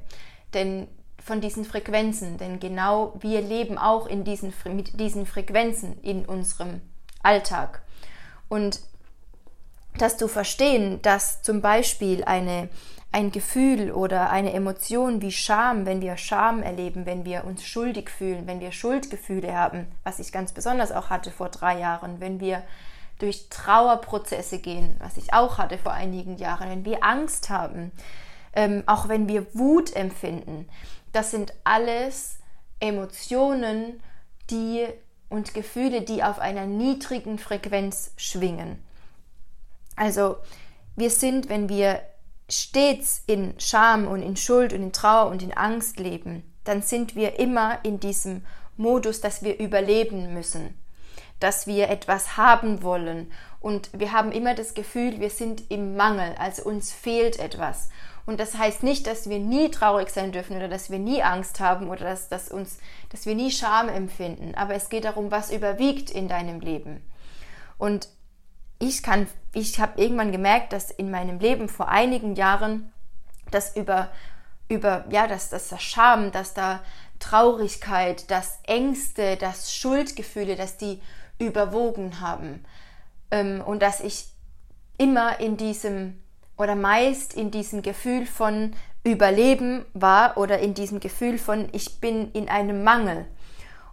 Denn 0.52 0.88
von 1.24 1.40
diesen 1.40 1.64
Frequenzen, 1.64 2.38
denn 2.38 2.58
genau 2.58 3.14
wir 3.20 3.40
leben 3.40 3.78
auch 3.78 4.06
in 4.08 4.24
diesen, 4.24 4.52
mit 4.64 4.98
diesen 4.98 5.26
Frequenzen 5.26 6.00
in 6.02 6.26
unserem 6.26 6.80
Alltag. 7.22 7.82
Und 8.50 8.80
dass 9.96 10.16
du 10.16 10.28
verstehen, 10.28 11.00
dass 11.02 11.40
zum 11.40 11.62
Beispiel 11.62 12.24
eine, 12.24 12.68
ein 13.12 13.30
Gefühl 13.30 13.92
oder 13.92 14.30
eine 14.30 14.52
Emotion 14.52 15.22
wie 15.22 15.32
Scham, 15.32 15.86
wenn 15.86 16.02
wir 16.02 16.16
Scham 16.16 16.62
erleben, 16.62 17.06
wenn 17.06 17.24
wir 17.24 17.44
uns 17.44 17.64
schuldig 17.64 18.10
fühlen, 18.10 18.46
wenn 18.46 18.60
wir 18.60 18.72
Schuldgefühle 18.72 19.56
haben, 19.56 19.86
was 20.04 20.18
ich 20.18 20.32
ganz 20.32 20.52
besonders 20.52 20.92
auch 20.92 21.10
hatte 21.10 21.30
vor 21.30 21.48
drei 21.48 21.78
Jahren, 21.78 22.20
wenn 22.20 22.40
wir 22.40 22.62
durch 23.20 23.48
Trauerprozesse 23.50 24.58
gehen, 24.58 24.96
was 24.98 25.16
ich 25.16 25.32
auch 25.32 25.58
hatte 25.58 25.78
vor 25.78 25.92
einigen 25.92 26.36
Jahren, 26.36 26.70
wenn 26.70 26.84
wir 26.84 27.04
Angst 27.04 27.50
haben, 27.50 27.92
ähm, 28.52 28.82
auch 28.86 29.08
wenn 29.08 29.28
wir 29.28 29.46
Wut 29.54 29.94
empfinden, 29.94 30.68
das 31.12 31.30
sind 31.30 31.52
alles 31.62 32.38
Emotionen, 32.80 34.00
die 34.50 34.86
und 35.30 35.54
Gefühle, 35.54 36.02
die 36.02 36.22
auf 36.22 36.38
einer 36.38 36.66
niedrigen 36.66 37.38
Frequenz 37.38 38.12
schwingen. 38.16 38.82
Also 39.96 40.36
wir 40.96 41.10
sind, 41.10 41.48
wenn 41.48 41.68
wir 41.68 42.02
stets 42.50 43.22
in 43.26 43.54
Scham 43.58 44.06
und 44.06 44.22
in 44.22 44.36
Schuld 44.36 44.72
und 44.72 44.82
in 44.82 44.92
Trauer 44.92 45.30
und 45.30 45.42
in 45.42 45.52
Angst 45.52 45.98
leben, 45.98 46.42
dann 46.64 46.82
sind 46.82 47.16
wir 47.16 47.38
immer 47.38 47.78
in 47.84 48.00
diesem 48.00 48.44
Modus, 48.76 49.20
dass 49.20 49.42
wir 49.42 49.58
überleben 49.58 50.34
müssen, 50.34 50.74
dass 51.38 51.66
wir 51.66 51.88
etwas 51.88 52.36
haben 52.36 52.82
wollen 52.82 53.30
und 53.60 53.90
wir 53.92 54.12
haben 54.12 54.32
immer 54.32 54.54
das 54.54 54.74
Gefühl, 54.74 55.20
wir 55.20 55.30
sind 55.30 55.70
im 55.70 55.96
Mangel, 55.96 56.34
also 56.38 56.64
uns 56.64 56.92
fehlt 56.92 57.38
etwas. 57.38 57.90
Und 58.26 58.38
das 58.38 58.56
heißt 58.56 58.82
nicht, 58.82 59.06
dass 59.06 59.28
wir 59.28 59.38
nie 59.38 59.70
traurig 59.70 60.10
sein 60.10 60.32
dürfen 60.32 60.56
oder 60.56 60.68
dass 60.68 60.90
wir 60.90 60.98
nie 60.98 61.22
Angst 61.22 61.60
haben 61.60 61.88
oder 61.88 62.04
dass, 62.04 62.28
dass, 62.28 62.50
uns, 62.50 62.78
dass 63.08 63.26
wir 63.26 63.34
nie 63.34 63.50
Scham 63.50 63.88
empfinden. 63.88 64.54
Aber 64.54 64.74
es 64.74 64.88
geht 64.88 65.04
darum, 65.04 65.30
was 65.30 65.50
überwiegt 65.50 66.10
in 66.10 66.28
deinem 66.28 66.60
Leben. 66.60 67.02
Und 67.78 68.08
ich 68.78 69.02
ich 69.52 69.80
habe 69.80 70.00
irgendwann 70.00 70.32
gemerkt, 70.32 70.72
dass 70.72 70.90
in 70.90 71.10
meinem 71.10 71.38
Leben 71.38 71.68
vor 71.68 71.88
einigen 71.88 72.34
Jahren 72.34 72.92
das 73.50 73.76
über, 73.76 74.10
über, 74.68 75.04
ja, 75.10 75.26
dass, 75.26 75.50
dass 75.50 75.68
das 75.68 75.82
Scham, 75.82 76.32
dass 76.32 76.54
da 76.54 76.80
Traurigkeit, 77.18 78.30
dass 78.30 78.58
Ängste, 78.64 79.36
dass 79.36 79.74
Schuldgefühle, 79.74 80.56
dass 80.56 80.76
die 80.76 81.00
überwogen 81.38 82.20
haben. 82.20 82.64
Ähm, 83.30 83.62
und 83.64 83.82
dass 83.82 84.00
ich 84.00 84.28
immer 84.98 85.40
in 85.40 85.56
diesem 85.56 86.22
oder 86.60 86.76
meist 86.76 87.32
in 87.34 87.50
diesem 87.50 87.80
Gefühl 87.80 88.26
von 88.26 88.74
Überleben 89.02 89.86
war 89.94 90.36
oder 90.36 90.58
in 90.58 90.74
diesem 90.74 91.00
Gefühl 91.00 91.38
von 91.38 91.70
ich 91.72 92.00
bin 92.00 92.30
in 92.32 92.50
einem 92.50 92.84
Mangel. 92.84 93.24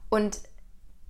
Und 0.09 0.37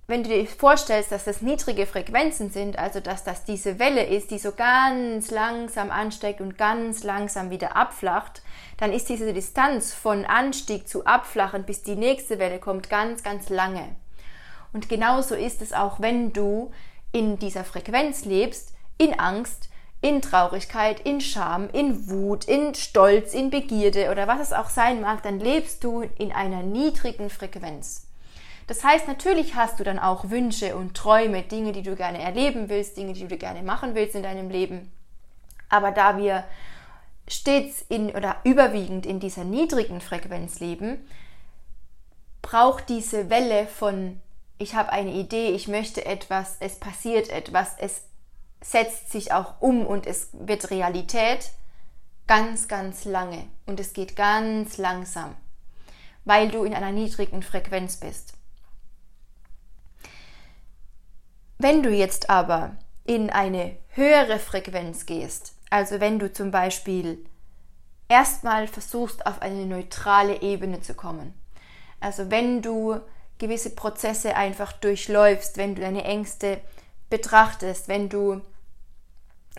wenn 0.06 0.22
du 0.22 0.28
dir 0.28 0.46
vorstellst, 0.46 1.10
dass 1.10 1.24
das 1.24 1.42
niedrige 1.42 1.84
Frequenzen 1.84 2.50
sind, 2.50 2.78
also 2.78 3.00
dass 3.00 3.24
das 3.24 3.44
diese 3.44 3.80
Welle 3.80 4.04
ist, 4.04 4.30
die 4.30 4.38
so 4.38 4.52
ganz 4.52 5.32
langsam 5.32 5.90
ansteigt 5.90 6.40
und 6.40 6.56
ganz 6.56 7.02
langsam 7.02 7.50
wieder 7.50 7.76
abflacht, 7.76 8.42
dann 8.76 8.92
ist 8.92 9.08
diese 9.08 9.32
Distanz 9.34 9.92
von 9.92 10.24
Anstieg 10.24 10.88
zu 10.88 11.06
Abflachen, 11.06 11.64
bis 11.64 11.82
die 11.82 11.96
nächste 11.96 12.38
Welle 12.38 12.60
kommt, 12.60 12.88
ganz, 12.88 13.24
ganz 13.24 13.48
lange. 13.48 13.96
Und 14.72 14.88
genauso 14.88 15.34
ist 15.34 15.60
es 15.60 15.72
auch, 15.72 15.98
wenn 16.00 16.32
du 16.32 16.70
in 17.10 17.38
dieser 17.40 17.64
Frequenz 17.64 18.24
lebst, 18.24 18.74
in 18.96 19.18
Angst, 19.18 19.68
in 20.00 20.22
Traurigkeit, 20.22 21.00
in 21.00 21.20
Scham, 21.20 21.68
in 21.70 22.08
Wut, 22.08 22.44
in 22.44 22.74
Stolz, 22.74 23.34
in 23.34 23.50
Begierde 23.50 24.10
oder 24.10 24.28
was 24.28 24.40
es 24.40 24.52
auch 24.52 24.68
sein 24.68 25.00
mag, 25.00 25.22
dann 25.22 25.40
lebst 25.40 25.82
du 25.82 26.02
in 26.18 26.32
einer 26.32 26.62
niedrigen 26.62 27.30
Frequenz. 27.30 28.06
Das 28.68 28.84
heißt, 28.84 29.08
natürlich 29.08 29.54
hast 29.54 29.80
du 29.80 29.84
dann 29.84 29.98
auch 29.98 30.30
Wünsche 30.30 30.76
und 30.76 30.94
Träume, 30.94 31.42
Dinge, 31.42 31.72
die 31.72 31.82
du 31.82 31.96
gerne 31.96 32.20
erleben 32.20 32.68
willst, 32.68 32.96
Dinge, 32.96 33.14
die 33.14 33.26
du 33.26 33.36
gerne 33.36 33.62
machen 33.62 33.94
willst 33.94 34.14
in 34.14 34.22
deinem 34.22 34.50
Leben. 34.50 34.92
Aber 35.68 35.90
da 35.90 36.18
wir 36.18 36.44
stets 37.26 37.84
in 37.88 38.10
oder 38.10 38.36
überwiegend 38.44 39.04
in 39.04 39.20
dieser 39.20 39.44
niedrigen 39.44 40.00
Frequenz 40.00 40.60
leben, 40.60 40.98
braucht 42.42 42.88
diese 42.88 43.30
Welle 43.30 43.66
von 43.66 44.20
ich 44.58 44.74
habe 44.74 44.90
eine 44.90 45.12
Idee, 45.12 45.50
ich 45.50 45.68
möchte 45.68 46.04
etwas, 46.04 46.56
es 46.60 46.76
passiert 46.76 47.30
etwas, 47.30 47.76
es 47.78 48.02
setzt 48.60 49.10
sich 49.10 49.32
auch 49.32 49.60
um 49.60 49.86
und 49.86 50.06
es 50.06 50.30
wird 50.32 50.70
Realität 50.70 51.50
ganz, 52.26 52.68
ganz 52.68 53.04
lange 53.04 53.46
und 53.66 53.80
es 53.80 53.92
geht 53.92 54.16
ganz 54.16 54.76
langsam, 54.76 55.34
weil 56.24 56.50
du 56.50 56.64
in 56.64 56.74
einer 56.74 56.92
niedrigen 56.92 57.42
Frequenz 57.42 57.96
bist. 57.96 58.34
Wenn 61.58 61.82
du 61.82 61.90
jetzt 61.90 62.30
aber 62.30 62.76
in 63.04 63.30
eine 63.30 63.76
höhere 63.88 64.38
Frequenz 64.38 65.06
gehst, 65.06 65.54
also 65.70 66.00
wenn 66.00 66.18
du 66.18 66.32
zum 66.32 66.50
Beispiel 66.50 67.24
erstmal 68.08 68.68
versuchst, 68.68 69.26
auf 69.26 69.42
eine 69.42 69.66
neutrale 69.66 70.40
Ebene 70.42 70.80
zu 70.80 70.94
kommen, 70.94 71.34
also 72.00 72.30
wenn 72.30 72.62
du 72.62 73.00
gewisse 73.38 73.70
Prozesse 73.70 74.36
einfach 74.36 74.72
durchläufst, 74.72 75.56
wenn 75.56 75.74
du 75.74 75.80
deine 75.80 76.04
Ängste 76.04 76.60
betrachtest, 77.10 77.88
wenn 77.88 78.08
du 78.08 78.40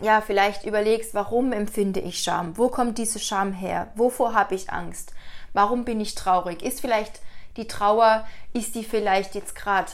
ja 0.00 0.20
vielleicht 0.20 0.64
überlegst, 0.64 1.14
warum 1.14 1.52
empfinde 1.52 2.00
ich 2.00 2.22
Scham? 2.22 2.56
Wo 2.56 2.68
kommt 2.68 2.98
diese 2.98 3.18
Scham 3.18 3.52
her? 3.52 3.92
Wovor 3.94 4.34
habe 4.34 4.54
ich 4.54 4.70
Angst? 4.70 5.12
Warum 5.52 5.84
bin 5.84 6.00
ich 6.00 6.14
traurig? 6.14 6.62
Ist 6.62 6.80
vielleicht 6.80 7.20
die 7.56 7.66
Trauer, 7.66 8.26
ist 8.52 8.74
die 8.74 8.84
vielleicht 8.84 9.34
jetzt 9.34 9.54
gerade 9.54 9.92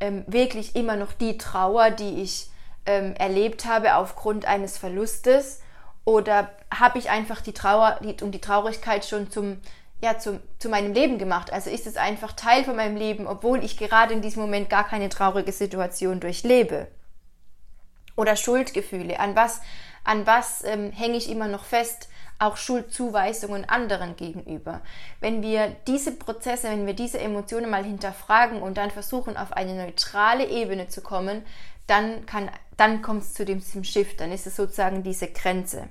ähm, 0.00 0.24
wirklich 0.26 0.76
immer 0.76 0.96
noch 0.96 1.12
die 1.12 1.38
Trauer, 1.38 1.90
die 1.90 2.22
ich 2.22 2.50
ähm, 2.84 3.14
erlebt 3.14 3.64
habe 3.64 3.94
aufgrund 3.96 4.44
eines 4.44 4.78
Verlustes? 4.78 5.60
Oder 6.04 6.50
habe 6.72 6.98
ich 6.98 7.10
einfach 7.10 7.40
die 7.40 7.52
Trauer 7.52 7.98
die, 8.02 8.22
und 8.22 8.32
die 8.32 8.40
Traurigkeit 8.40 9.04
schon 9.04 9.30
zum, 9.30 9.60
ja, 10.00 10.18
zu, 10.18 10.40
zu 10.58 10.68
meinem 10.68 10.92
Leben 10.92 11.18
gemacht? 11.18 11.52
Also 11.52 11.70
ist 11.70 11.86
es 11.86 11.96
einfach 11.96 12.32
Teil 12.32 12.64
von 12.64 12.76
meinem 12.76 12.96
Leben, 12.96 13.26
obwohl 13.26 13.64
ich 13.64 13.76
gerade 13.76 14.12
in 14.12 14.22
diesem 14.22 14.42
Moment 14.42 14.68
gar 14.68 14.84
keine 14.84 15.08
traurige 15.08 15.52
Situation 15.52 16.20
durchlebe? 16.20 16.88
Oder 18.16 18.34
Schuldgefühle. 18.36 19.20
An 19.20 19.36
was, 19.36 19.60
an 20.04 20.26
was 20.26 20.64
ähm, 20.64 20.90
hänge 20.92 21.16
ich 21.16 21.30
immer 21.30 21.48
noch 21.48 21.64
fest? 21.64 22.08
Auch 22.38 22.56
Schuldzuweisungen 22.56 23.66
anderen 23.66 24.16
gegenüber. 24.16 24.82
Wenn 25.20 25.42
wir 25.42 25.74
diese 25.86 26.12
Prozesse, 26.12 26.68
wenn 26.68 26.86
wir 26.86 26.94
diese 26.94 27.18
Emotionen 27.18 27.70
mal 27.70 27.84
hinterfragen 27.84 28.60
und 28.60 28.76
dann 28.76 28.90
versuchen, 28.90 29.36
auf 29.36 29.52
eine 29.52 29.74
neutrale 29.74 30.46
Ebene 30.46 30.88
zu 30.88 31.00
kommen, 31.00 31.42
dann, 31.86 32.26
kann, 32.26 32.50
dann 32.76 33.00
kommt 33.00 33.22
es 33.22 33.34
zu 33.34 33.44
dem 33.44 33.62
Shift, 33.62 34.20
dann 34.20 34.32
ist 34.32 34.46
es 34.46 34.56
sozusagen 34.56 35.02
diese 35.02 35.28
Grenze. 35.28 35.88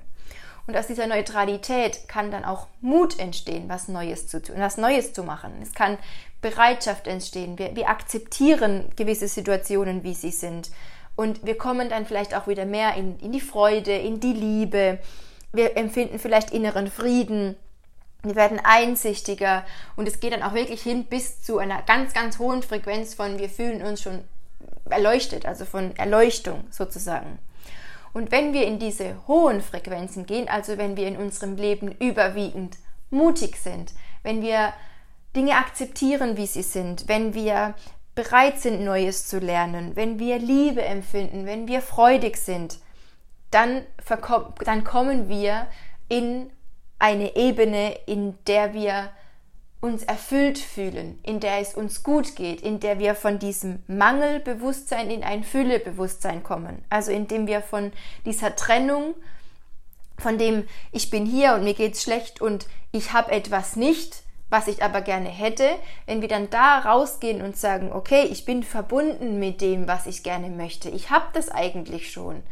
Und 0.66 0.76
aus 0.76 0.88
dieser 0.88 1.06
Neutralität 1.06 2.08
kann 2.08 2.30
dann 2.30 2.44
auch 2.44 2.66
Mut 2.80 3.18
entstehen, 3.18 3.68
was 3.68 3.86
Neues 3.86 4.26
zu 4.26 4.42
tun, 4.42 4.56
was 4.58 4.76
Neues 4.76 5.12
zu 5.12 5.22
machen. 5.22 5.52
Es 5.62 5.74
kann 5.74 5.96
Bereitschaft 6.40 7.06
entstehen. 7.06 7.58
Wir, 7.58 7.76
wir 7.76 7.88
akzeptieren 7.88 8.90
gewisse 8.96 9.28
Situationen, 9.28 10.02
wie 10.02 10.14
sie 10.14 10.32
sind. 10.32 10.70
Und 11.16 11.44
wir 11.44 11.56
kommen 11.56 11.88
dann 11.88 12.06
vielleicht 12.06 12.34
auch 12.34 12.46
wieder 12.46 12.66
mehr 12.66 12.94
in, 12.94 13.18
in 13.20 13.32
die 13.32 13.40
Freude, 13.40 13.92
in 13.96 14.20
die 14.20 14.34
Liebe. 14.34 14.98
Wir 15.52 15.76
empfinden 15.76 16.18
vielleicht 16.18 16.50
inneren 16.50 16.90
Frieden. 16.90 17.56
Wir 18.22 18.36
werden 18.36 18.60
einsichtiger 18.62 19.64
und 19.94 20.08
es 20.08 20.20
geht 20.20 20.32
dann 20.32 20.42
auch 20.42 20.54
wirklich 20.54 20.82
hin 20.82 21.04
bis 21.04 21.42
zu 21.42 21.58
einer 21.58 21.82
ganz, 21.82 22.12
ganz 22.12 22.38
hohen 22.38 22.62
Frequenz 22.62 23.14
von 23.14 23.38
wir 23.38 23.48
fühlen 23.48 23.82
uns 23.82 24.02
schon 24.02 24.24
erleuchtet, 24.90 25.46
also 25.46 25.64
von 25.64 25.94
Erleuchtung 25.96 26.64
sozusagen. 26.70 27.38
Und 28.12 28.32
wenn 28.32 28.52
wir 28.52 28.66
in 28.66 28.78
diese 28.78 29.16
hohen 29.28 29.60
Frequenzen 29.60 30.26
gehen, 30.26 30.48
also 30.48 30.78
wenn 30.78 30.96
wir 30.96 31.06
in 31.06 31.16
unserem 31.16 31.56
Leben 31.56 31.92
überwiegend 32.00 32.78
mutig 33.10 33.56
sind, 33.56 33.92
wenn 34.22 34.42
wir 34.42 34.72
Dinge 35.36 35.52
akzeptieren, 35.52 36.36
wie 36.36 36.46
sie 36.46 36.62
sind, 36.62 37.08
wenn 37.08 37.34
wir 37.34 37.74
bereit 38.16 38.58
sind, 38.58 38.82
Neues 38.82 39.28
zu 39.28 39.38
lernen, 39.38 39.94
wenn 39.94 40.18
wir 40.18 40.38
Liebe 40.38 40.82
empfinden, 40.82 41.46
wenn 41.46 41.68
wir 41.68 41.82
freudig 41.82 42.38
sind, 42.38 42.78
dann, 43.52 43.82
dann 44.64 44.82
kommen 44.82 45.28
wir 45.28 45.68
in 46.08 46.50
eine 46.98 47.36
Ebene, 47.36 47.94
in 48.06 48.36
der 48.46 48.72
wir 48.74 49.10
uns 49.80 50.02
erfüllt 50.02 50.58
fühlen, 50.58 51.18
in 51.22 51.40
der 51.40 51.60
es 51.60 51.74
uns 51.74 52.02
gut 52.02 52.34
geht, 52.34 52.62
in 52.62 52.80
der 52.80 52.98
wir 52.98 53.14
von 53.14 53.38
diesem 53.38 53.82
Mangelbewusstsein 53.86 55.10
in 55.10 55.22
ein 55.22 55.44
Füllebewusstsein 55.44 56.42
kommen. 56.42 56.82
Also 56.88 57.12
indem 57.12 57.46
wir 57.46 57.60
von 57.60 57.92
dieser 58.24 58.56
Trennung, 58.56 59.14
von 60.18 60.38
dem 60.38 60.66
ich 60.90 61.10
bin 61.10 61.26
hier 61.26 61.54
und 61.54 61.64
mir 61.64 61.74
geht's 61.74 62.02
schlecht 62.02 62.40
und 62.40 62.66
ich 62.92 63.12
habe 63.12 63.30
etwas 63.30 63.76
nicht, 63.76 64.22
was 64.48 64.68
ich 64.68 64.82
aber 64.82 65.00
gerne 65.00 65.28
hätte, 65.28 65.68
wenn 66.06 66.20
wir 66.20 66.28
dann 66.28 66.50
da 66.50 66.78
rausgehen 66.78 67.42
und 67.42 67.56
sagen, 67.56 67.92
okay, 67.92 68.22
ich 68.30 68.44
bin 68.44 68.62
verbunden 68.62 69.38
mit 69.38 69.60
dem, 69.60 69.88
was 69.88 70.06
ich 70.06 70.22
gerne 70.22 70.48
möchte. 70.48 70.88
Ich 70.88 71.10
habe 71.10 71.26
das 71.32 71.50
eigentlich 71.50 72.10
schon 72.10 72.42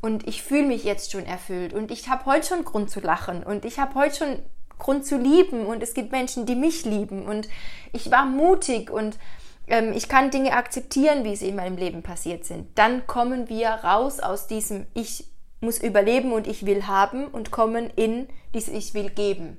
und 0.00 0.26
ich 0.26 0.42
fühle 0.42 0.66
mich 0.66 0.84
jetzt 0.84 1.12
schon 1.12 1.26
erfüllt 1.26 1.72
und 1.72 1.90
ich 1.90 2.08
habe 2.08 2.26
heute 2.26 2.46
schon 2.46 2.64
Grund 2.64 2.90
zu 2.90 3.00
lachen 3.00 3.42
und 3.42 3.64
ich 3.64 3.78
habe 3.78 3.94
heute 3.94 4.16
schon 4.16 4.38
Grund 4.78 5.04
zu 5.04 5.18
lieben 5.18 5.66
und 5.66 5.82
es 5.82 5.92
gibt 5.94 6.12
Menschen, 6.12 6.46
die 6.46 6.54
mich 6.54 6.84
lieben 6.84 7.26
und 7.26 7.48
ich 7.92 8.10
war 8.10 8.24
mutig 8.24 8.90
und 8.90 9.18
ähm, 9.66 9.92
ich 9.92 10.08
kann 10.08 10.30
Dinge 10.30 10.52
akzeptieren, 10.52 11.24
wie 11.24 11.36
sie 11.36 11.48
in 11.48 11.56
meinem 11.56 11.76
Leben 11.76 12.02
passiert 12.02 12.44
sind. 12.44 12.66
Dann 12.78 13.06
kommen 13.06 13.48
wir 13.48 13.68
raus 13.68 14.20
aus 14.20 14.46
diesem 14.46 14.86
Ich 14.94 15.26
muss 15.60 15.78
überleben 15.78 16.32
und 16.32 16.46
ich 16.46 16.64
will 16.64 16.86
haben 16.86 17.26
und 17.26 17.50
kommen 17.50 17.90
in 17.94 18.28
dieses 18.54 18.72
Ich 18.72 18.94
will 18.94 19.10
geben. 19.10 19.58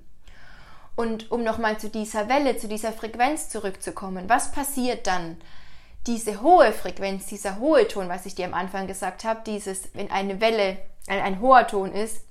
Und 0.96 1.32
um 1.32 1.44
nochmal 1.44 1.78
zu 1.80 1.90
dieser 1.90 2.30
Welle, 2.30 2.58
zu 2.58 2.68
dieser 2.68 2.92
Frequenz 2.92 3.50
zurückzukommen, 3.50 4.28
was 4.28 4.52
passiert 4.52 5.08
dann? 5.08 5.38
diese 6.08 6.42
hohe 6.42 6.72
Frequenz, 6.72 7.28
dieser 7.28 7.60
hohe 7.60 7.88
Ton, 7.88 8.10
was 8.10 8.26
ich 8.26 8.36
dir 8.36 8.46
am 8.46 8.54
Anfang 8.54 8.88
gesagt 8.88 9.24
habe, 9.24 9.42
dieses, 9.46 9.90
wenn 9.94 10.10
eine 10.10 10.42
Welle 10.42 10.78
ein, 11.08 11.20
ein 11.22 11.42
hoher 11.42 11.68
Ton 11.68 11.92
ist 11.92 12.24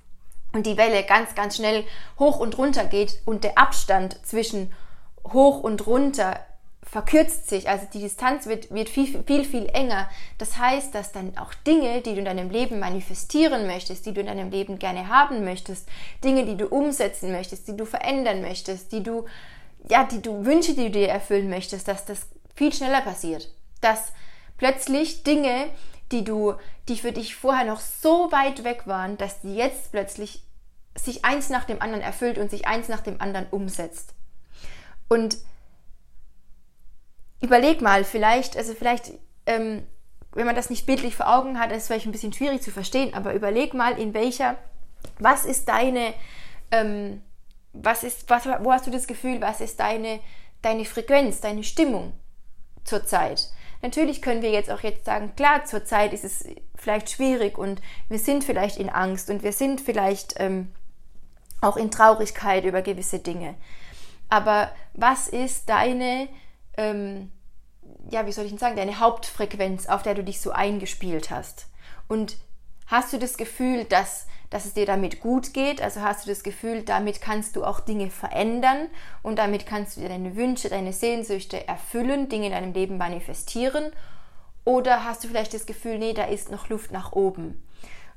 und 0.51 0.65
die 0.65 0.77
Welle 0.77 1.03
ganz, 1.03 1.35
ganz 1.35 1.55
schnell 1.55 1.85
hoch 2.19 2.39
und 2.39 2.57
runter 2.57 2.85
geht 2.85 3.21
und 3.25 3.43
der 3.43 3.57
Abstand 3.57 4.25
zwischen 4.25 4.73
hoch 5.31 5.61
und 5.61 5.87
runter 5.87 6.39
verkürzt 6.91 7.47
sich, 7.47 7.69
also 7.69 7.87
die 7.93 8.01
Distanz 8.01 8.47
wird, 8.47 8.69
wird 8.69 8.89
viel, 8.89 9.23
viel, 9.23 9.45
viel 9.45 9.65
enger. 9.67 10.09
Das 10.37 10.57
heißt, 10.57 10.93
dass 10.93 11.13
dann 11.13 11.37
auch 11.37 11.53
Dinge, 11.53 12.01
die 12.01 12.11
du 12.11 12.19
in 12.19 12.25
deinem 12.25 12.49
Leben 12.49 12.79
manifestieren 12.79 13.65
möchtest, 13.65 14.05
die 14.05 14.13
du 14.13 14.19
in 14.19 14.27
deinem 14.27 14.51
Leben 14.51 14.77
gerne 14.77 15.07
haben 15.07 15.45
möchtest, 15.45 15.87
Dinge, 16.21 16.45
die 16.45 16.57
du 16.57 16.67
umsetzen 16.67 17.31
möchtest, 17.31 17.69
die 17.69 17.77
du 17.77 17.85
verändern 17.85 18.41
möchtest, 18.41 18.91
die 18.91 19.03
du, 19.03 19.23
ja, 19.87 20.03
die 20.03 20.21
du 20.21 20.43
Wünsche, 20.43 20.73
die 20.73 20.91
du 20.91 20.99
dir 20.99 21.07
erfüllen 21.07 21.49
möchtest, 21.49 21.87
dass 21.87 22.03
das 22.03 22.27
viel 22.55 22.73
schneller 22.73 22.99
passiert. 22.99 23.47
Dass 23.79 24.11
plötzlich 24.57 25.23
Dinge, 25.23 25.67
die 26.11 26.25
du, 26.25 26.55
die 26.89 26.97
für 26.97 27.13
dich 27.13 27.37
vorher 27.37 27.63
noch 27.63 27.79
so 27.79 28.33
weit 28.33 28.65
weg 28.65 28.81
waren, 28.85 29.15
dass 29.15 29.39
die 29.39 29.55
jetzt 29.55 29.93
plötzlich 29.93 30.43
sich 30.95 31.23
eins 31.23 31.47
nach 31.47 31.63
dem 31.63 31.81
anderen 31.81 32.03
erfüllt 32.03 32.37
und 32.37 32.51
sich 32.51 32.67
eins 32.67 32.89
nach 32.89 32.99
dem 32.99 33.21
anderen 33.21 33.47
umsetzt. 33.49 34.13
Und 35.07 35.37
überleg 37.41 37.81
mal, 37.81 38.03
vielleicht, 38.03 38.55
also 38.55 38.73
vielleicht, 38.73 39.11
ähm, 39.45 39.85
wenn 40.33 40.45
man 40.45 40.55
das 40.55 40.69
nicht 40.69 40.85
bildlich 40.85 41.15
vor 41.15 41.27
Augen 41.27 41.59
hat, 41.59 41.71
ist 41.71 41.79
es 41.79 41.87
vielleicht 41.87 42.05
ein 42.05 42.11
bisschen 42.11 42.33
schwierig 42.33 42.61
zu 42.61 42.71
verstehen, 42.71 43.13
aber 43.13 43.33
überleg 43.33 43.73
mal, 43.73 43.99
in 43.99 44.13
welcher, 44.13 44.55
was 45.19 45.45
ist 45.45 45.67
deine, 45.67 46.13
ähm, 46.71 47.21
was 47.73 48.03
ist, 48.03 48.29
was, 48.29 48.45
wo 48.45 48.71
hast 48.71 48.87
du 48.87 48.91
das 48.91 49.07
Gefühl, 49.07 49.41
was 49.41 49.59
ist 49.59 49.79
deine, 49.79 50.19
deine 50.61 50.85
Frequenz, 50.85 51.41
deine 51.41 51.63
Stimmung 51.63 52.13
zurzeit? 52.83 53.49
Natürlich 53.81 54.21
können 54.21 54.43
wir 54.43 54.51
jetzt 54.51 54.69
auch 54.69 54.81
jetzt 54.81 55.05
sagen, 55.05 55.33
klar, 55.35 55.65
zurzeit 55.65 56.13
ist 56.13 56.23
es 56.23 56.45
vielleicht 56.75 57.09
schwierig 57.09 57.57
und 57.57 57.81
wir 58.09 58.19
sind 58.19 58.43
vielleicht 58.43 58.77
in 58.77 58.89
Angst 58.89 59.29
und 59.29 59.41
wir 59.41 59.53
sind 59.53 59.81
vielleicht 59.81 60.35
ähm, 60.37 60.71
auch 61.61 61.77
in 61.77 61.89
Traurigkeit 61.89 62.63
über 62.63 62.83
gewisse 62.83 63.19
Dinge. 63.19 63.55
Aber 64.29 64.71
was 64.93 65.27
ist 65.27 65.67
deine 65.67 66.29
ähm, 66.77 67.31
ja, 68.09 68.25
wie 68.25 68.31
soll 68.31 68.45
ich 68.45 68.51
denn 68.51 68.59
sagen, 68.59 68.75
deine 68.75 68.99
Hauptfrequenz, 68.99 69.87
auf 69.87 70.03
der 70.03 70.15
du 70.15 70.23
dich 70.23 70.41
so 70.41 70.51
eingespielt 70.51 71.29
hast. 71.31 71.67
Und 72.07 72.37
hast 72.87 73.13
du 73.13 73.19
das 73.19 73.37
Gefühl, 73.37 73.85
dass, 73.85 74.27
dass 74.49 74.65
es 74.65 74.73
dir 74.73 74.85
damit 74.85 75.21
gut 75.21 75.53
geht? 75.53 75.81
Also 75.81 76.01
hast 76.01 76.25
du 76.25 76.29
das 76.29 76.43
Gefühl, 76.43 76.83
damit 76.83 77.21
kannst 77.21 77.55
du 77.55 77.63
auch 77.63 77.79
Dinge 77.79 78.09
verändern 78.09 78.87
und 79.23 79.37
damit 79.37 79.65
kannst 79.65 79.97
du 79.97 80.01
dir 80.01 80.09
deine 80.09 80.35
Wünsche, 80.35 80.69
deine 80.69 80.93
Sehnsüchte 80.93 81.67
erfüllen, 81.67 82.29
Dinge 82.29 82.47
in 82.47 82.51
deinem 82.51 82.73
Leben 82.73 82.97
manifestieren? 82.97 83.91
Oder 84.63 85.05
hast 85.05 85.23
du 85.23 85.27
vielleicht 85.27 85.53
das 85.53 85.65
Gefühl, 85.65 85.97
nee, 85.97 86.13
da 86.13 86.25
ist 86.25 86.51
noch 86.51 86.69
Luft 86.69 86.91
nach 86.91 87.13
oben? 87.13 87.63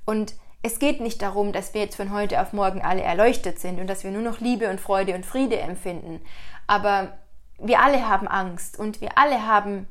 Und 0.04 0.34
es 0.62 0.78
geht 0.78 1.00
nicht 1.00 1.20
darum, 1.22 1.52
dass 1.52 1.74
wir 1.74 1.82
jetzt 1.82 1.96
von 1.96 2.12
heute 2.12 2.40
auf 2.40 2.52
morgen 2.52 2.82
alle 2.82 3.02
erleuchtet 3.02 3.58
sind 3.58 3.78
und 3.78 3.86
dass 3.86 4.02
wir 4.02 4.10
nur 4.10 4.22
noch 4.22 4.40
Liebe 4.40 4.70
und 4.70 4.80
Freude 4.80 5.14
und 5.14 5.26
Friede 5.26 5.58
empfinden. 5.58 6.20
Aber 6.66 7.12
wir 7.58 7.80
alle 7.80 8.08
haben 8.08 8.28
Angst 8.28 8.78
und 8.78 9.00
wir 9.00 9.16
alle 9.16 9.46
haben 9.46 9.86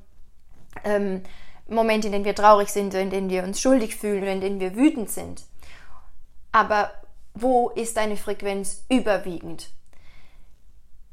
ähm, 0.84 1.24
Momente, 1.68 2.08
in 2.08 2.14
denen 2.14 2.26
wir 2.26 2.36
traurig 2.36 2.70
sind, 2.70 2.94
in 2.94 3.10
denen 3.10 3.30
wir 3.30 3.44
uns 3.44 3.62
schuldig 3.62 3.96
fühlen 3.96 4.24
in 4.24 4.42
denen 4.42 4.60
wir 4.60 4.76
wütend 4.76 5.10
sind. 5.10 5.44
Aber 6.52 6.92
wo 7.34 7.70
ist 7.70 7.98
deine 7.98 8.18
Frequenz 8.18 8.86
überwiegend? 8.90 9.70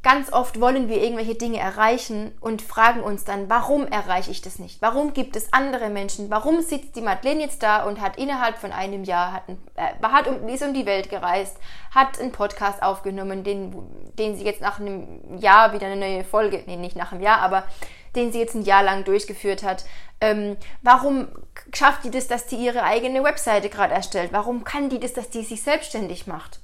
Ganz 0.02 0.32
oft 0.32 0.60
wollen 0.62 0.88
wir 0.88 1.02
irgendwelche 1.02 1.34
Dinge 1.34 1.58
erreichen 1.58 2.32
und 2.40 2.62
fragen 2.62 3.02
uns 3.02 3.24
dann, 3.24 3.50
warum 3.50 3.86
erreiche 3.86 4.30
ich 4.30 4.40
das 4.40 4.58
nicht? 4.58 4.80
Warum 4.80 5.12
gibt 5.12 5.36
es 5.36 5.52
andere 5.52 5.90
Menschen? 5.90 6.30
Warum 6.30 6.62
sitzt 6.62 6.96
die 6.96 7.02
Madeleine 7.02 7.42
jetzt 7.42 7.62
da 7.62 7.84
und 7.84 8.00
hat 8.00 8.16
innerhalb 8.16 8.56
von 8.56 8.72
einem 8.72 9.04
Jahr, 9.04 9.34
hat, 9.34 9.42
äh, 9.74 10.02
hat 10.02 10.26
um, 10.26 10.48
ist 10.48 10.62
um 10.62 10.72
die 10.72 10.86
Welt 10.86 11.10
gereist, 11.10 11.58
hat 11.94 12.18
einen 12.18 12.32
Podcast 12.32 12.82
aufgenommen, 12.82 13.44
den, 13.44 13.74
den 14.18 14.36
sie 14.36 14.44
jetzt 14.44 14.62
nach 14.62 14.80
einem 14.80 15.36
Jahr 15.38 15.74
wieder 15.74 15.86
eine 15.86 16.00
neue 16.00 16.24
Folge, 16.24 16.62
nee, 16.66 16.76
nicht 16.76 16.96
nach 16.96 17.12
einem 17.12 17.20
Jahr, 17.20 17.42
aber 17.42 17.64
den 18.16 18.32
sie 18.32 18.38
jetzt 18.38 18.54
ein 18.54 18.64
Jahr 18.64 18.82
lang 18.82 19.04
durchgeführt 19.04 19.62
hat. 19.62 19.84
Ähm, 20.22 20.56
warum 20.80 21.28
schafft 21.74 22.04
die 22.04 22.10
das, 22.10 22.26
dass 22.26 22.46
die 22.46 22.56
ihre 22.56 22.84
eigene 22.84 23.22
Webseite 23.22 23.68
gerade 23.68 23.92
erstellt? 23.92 24.32
Warum 24.32 24.64
kann 24.64 24.88
die 24.88 24.98
das, 24.98 25.12
dass 25.12 25.28
die 25.28 25.42
sich 25.42 25.62
selbstständig 25.62 26.26
macht? 26.26 26.59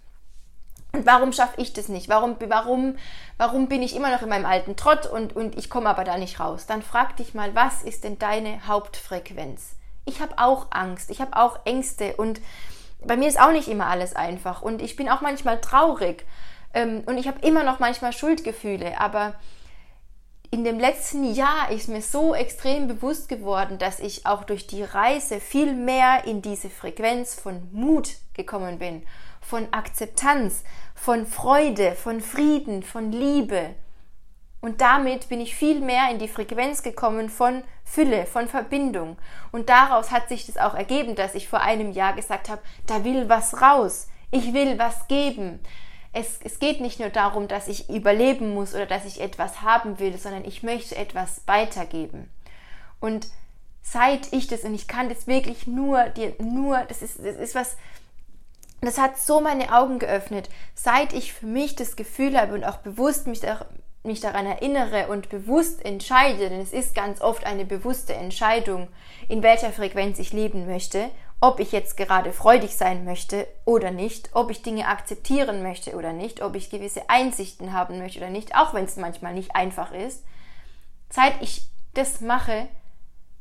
Warum 1.04 1.32
schaffe 1.32 1.60
ich 1.60 1.72
das 1.72 1.88
nicht? 1.88 2.08
Warum, 2.08 2.36
warum, 2.48 2.96
warum 3.36 3.68
bin 3.68 3.82
ich 3.82 3.94
immer 3.94 4.10
noch 4.10 4.22
in 4.22 4.28
meinem 4.28 4.46
alten 4.46 4.76
Trott 4.76 5.06
und, 5.06 5.36
und 5.36 5.56
ich 5.56 5.68
komme 5.68 5.88
aber 5.88 6.04
da 6.04 6.16
nicht 6.16 6.40
raus? 6.40 6.66
Dann 6.66 6.82
frag 6.82 7.16
dich 7.16 7.34
mal, 7.34 7.54
was 7.54 7.82
ist 7.82 8.04
denn 8.04 8.18
deine 8.18 8.66
Hauptfrequenz? 8.66 9.76
Ich 10.04 10.20
habe 10.20 10.38
auch 10.38 10.68
Angst, 10.70 11.10
ich 11.10 11.20
habe 11.20 11.36
auch 11.36 11.60
Ängste 11.64 12.14
und 12.16 12.40
bei 13.04 13.16
mir 13.16 13.28
ist 13.28 13.40
auch 13.40 13.52
nicht 13.52 13.68
immer 13.68 13.86
alles 13.86 14.14
einfach 14.16 14.62
und 14.62 14.80
ich 14.80 14.96
bin 14.96 15.08
auch 15.08 15.20
manchmal 15.20 15.60
traurig 15.60 16.24
ähm, 16.74 17.02
und 17.06 17.18
ich 17.18 17.26
habe 17.26 17.40
immer 17.46 17.64
noch 17.64 17.78
manchmal 17.78 18.12
Schuldgefühle, 18.12 19.00
aber 19.00 19.34
in 20.50 20.64
dem 20.64 20.78
letzten 20.78 21.34
Jahr 21.34 21.70
ist 21.70 21.88
mir 21.88 22.02
so 22.02 22.34
extrem 22.34 22.86
bewusst 22.86 23.28
geworden, 23.28 23.78
dass 23.78 23.98
ich 23.98 24.26
auch 24.26 24.44
durch 24.44 24.66
die 24.66 24.82
Reise 24.82 25.40
viel 25.40 25.74
mehr 25.74 26.24
in 26.24 26.40
diese 26.40 26.70
Frequenz 26.70 27.34
von 27.34 27.68
Mut 27.72 28.16
gekommen 28.34 28.78
bin, 28.78 29.02
von 29.48 29.72
Akzeptanz, 29.72 30.64
von 30.94 31.26
Freude, 31.26 31.92
von 31.92 32.20
Frieden, 32.20 32.82
von 32.82 33.12
Liebe. 33.12 33.74
Und 34.60 34.80
damit 34.80 35.28
bin 35.28 35.40
ich 35.40 35.54
viel 35.54 35.80
mehr 35.80 36.10
in 36.10 36.18
die 36.18 36.26
Frequenz 36.28 36.82
gekommen 36.82 37.28
von 37.28 37.62
Fülle, 37.84 38.26
von 38.26 38.48
Verbindung. 38.48 39.16
Und 39.52 39.68
daraus 39.68 40.10
hat 40.10 40.28
sich 40.28 40.46
das 40.46 40.56
auch 40.56 40.74
ergeben, 40.74 41.14
dass 41.14 41.36
ich 41.36 41.48
vor 41.48 41.60
einem 41.60 41.92
Jahr 41.92 42.14
gesagt 42.14 42.48
habe, 42.48 42.62
da 42.86 43.04
will 43.04 43.28
was 43.28 43.60
raus. 43.60 44.08
Ich 44.32 44.52
will 44.52 44.78
was 44.78 45.06
geben. 45.06 45.60
Es, 46.12 46.40
es 46.42 46.58
geht 46.58 46.80
nicht 46.80 46.98
nur 46.98 47.10
darum, 47.10 47.46
dass 47.46 47.68
ich 47.68 47.88
überleben 47.88 48.54
muss 48.54 48.74
oder 48.74 48.86
dass 48.86 49.04
ich 49.04 49.20
etwas 49.20 49.62
haben 49.62 50.00
will, 50.00 50.18
sondern 50.18 50.44
ich 50.44 50.64
möchte 50.64 50.96
etwas 50.96 51.42
weitergeben. 51.46 52.30
Und 52.98 53.28
seit 53.82 54.32
ich 54.32 54.48
das, 54.48 54.64
und 54.64 54.74
ich 54.74 54.88
kann 54.88 55.08
das 55.08 55.28
wirklich 55.28 55.68
nur 55.68 56.04
dir, 56.08 56.34
nur, 56.40 56.78
das 56.88 57.02
ist, 57.02 57.18
das 57.18 57.36
ist 57.36 57.54
was, 57.54 57.76
das 58.80 58.98
hat 58.98 59.18
so 59.18 59.40
meine 59.40 59.74
Augen 59.74 59.98
geöffnet, 59.98 60.48
seit 60.74 61.12
ich 61.12 61.32
für 61.32 61.46
mich 61.46 61.76
das 61.76 61.96
Gefühl 61.96 62.38
habe 62.38 62.54
und 62.54 62.64
auch 62.64 62.78
bewusst 62.78 63.26
mich, 63.26 63.40
da, 63.40 63.64
mich 64.02 64.20
daran 64.20 64.46
erinnere 64.46 65.08
und 65.08 65.28
bewusst 65.28 65.84
entscheide, 65.84 66.50
denn 66.50 66.60
es 66.60 66.72
ist 66.72 66.94
ganz 66.94 67.20
oft 67.20 67.46
eine 67.46 67.64
bewusste 67.64 68.14
Entscheidung, 68.14 68.88
in 69.28 69.42
welcher 69.42 69.72
Frequenz 69.72 70.18
ich 70.18 70.32
leben 70.32 70.66
möchte, 70.66 71.10
ob 71.40 71.60
ich 71.60 71.72
jetzt 71.72 71.96
gerade 71.96 72.32
freudig 72.32 72.76
sein 72.76 73.04
möchte 73.04 73.46
oder 73.64 73.90
nicht, 73.90 74.30
ob 74.32 74.50
ich 74.50 74.62
Dinge 74.62 74.88
akzeptieren 74.88 75.62
möchte 75.62 75.94
oder 75.94 76.12
nicht, 76.12 76.42
ob 76.42 76.54
ich 76.54 76.70
gewisse 76.70 77.08
Einsichten 77.10 77.72
haben 77.72 77.98
möchte 77.98 78.20
oder 78.20 78.30
nicht, 78.30 78.54
auch 78.56 78.72
wenn 78.72 78.84
es 78.84 78.96
manchmal 78.96 79.34
nicht 79.34 79.54
einfach 79.54 79.92
ist. 79.92 80.24
Seit 81.10 81.40
ich 81.42 81.62
das 81.94 82.20
mache, 82.20 82.68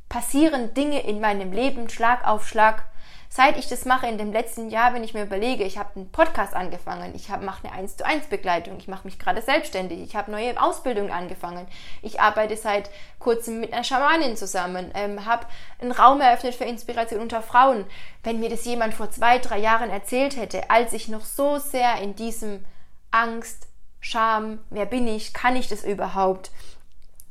passieren 0.08 0.74
Dinge 0.74 1.00
in 1.00 1.20
meinem 1.20 1.52
Leben 1.52 1.88
Schlag 1.88 2.26
auf 2.26 2.46
Schlag 2.46 2.84
seit 3.28 3.58
ich 3.58 3.68
das 3.68 3.84
mache 3.84 4.06
in 4.06 4.18
dem 4.18 4.32
letzten 4.32 4.70
Jahr, 4.70 4.94
wenn 4.94 5.04
ich 5.04 5.14
mir 5.14 5.22
überlege, 5.22 5.64
ich 5.64 5.78
habe 5.78 5.90
einen 5.96 6.10
Podcast 6.10 6.54
angefangen, 6.54 7.14
ich 7.14 7.28
mache 7.28 7.66
eine 7.66 7.72
1 7.72 7.96
zu 7.96 8.06
1 8.06 8.26
Begleitung, 8.26 8.78
ich 8.78 8.88
mache 8.88 9.06
mich 9.06 9.18
gerade 9.18 9.42
selbstständig, 9.42 10.00
ich 10.00 10.16
habe 10.16 10.30
neue 10.30 10.60
Ausbildungen 10.60 11.10
angefangen, 11.10 11.66
ich 12.02 12.20
arbeite 12.20 12.56
seit 12.56 12.90
kurzem 13.18 13.60
mit 13.60 13.72
einer 13.72 13.84
Schamanin 13.84 14.36
zusammen, 14.36 14.90
ähm, 14.94 15.26
habe 15.26 15.46
einen 15.80 15.92
Raum 15.92 16.20
eröffnet 16.20 16.54
für 16.54 16.64
Inspiration 16.64 17.20
unter 17.20 17.42
Frauen. 17.42 17.84
Wenn 18.22 18.40
mir 18.40 18.48
das 18.48 18.64
jemand 18.64 18.94
vor 18.94 19.10
zwei, 19.10 19.38
drei 19.38 19.58
Jahren 19.58 19.90
erzählt 19.90 20.36
hätte, 20.36 20.70
als 20.70 20.92
ich 20.92 21.08
noch 21.08 21.24
so 21.24 21.58
sehr 21.58 22.00
in 22.00 22.14
diesem 22.14 22.64
Angst, 23.10 23.66
Scham, 24.00 24.60
wer 24.70 24.86
bin 24.86 25.08
ich, 25.08 25.34
kann 25.34 25.56
ich 25.56 25.68
das 25.68 25.82
überhaupt, 25.82 26.52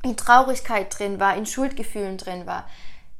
in 0.02 0.16
Traurigkeit 0.16 0.98
drin 0.98 1.18
war, 1.18 1.36
in 1.36 1.46
Schuldgefühlen 1.46 2.18
drin 2.18 2.46
war, 2.46 2.68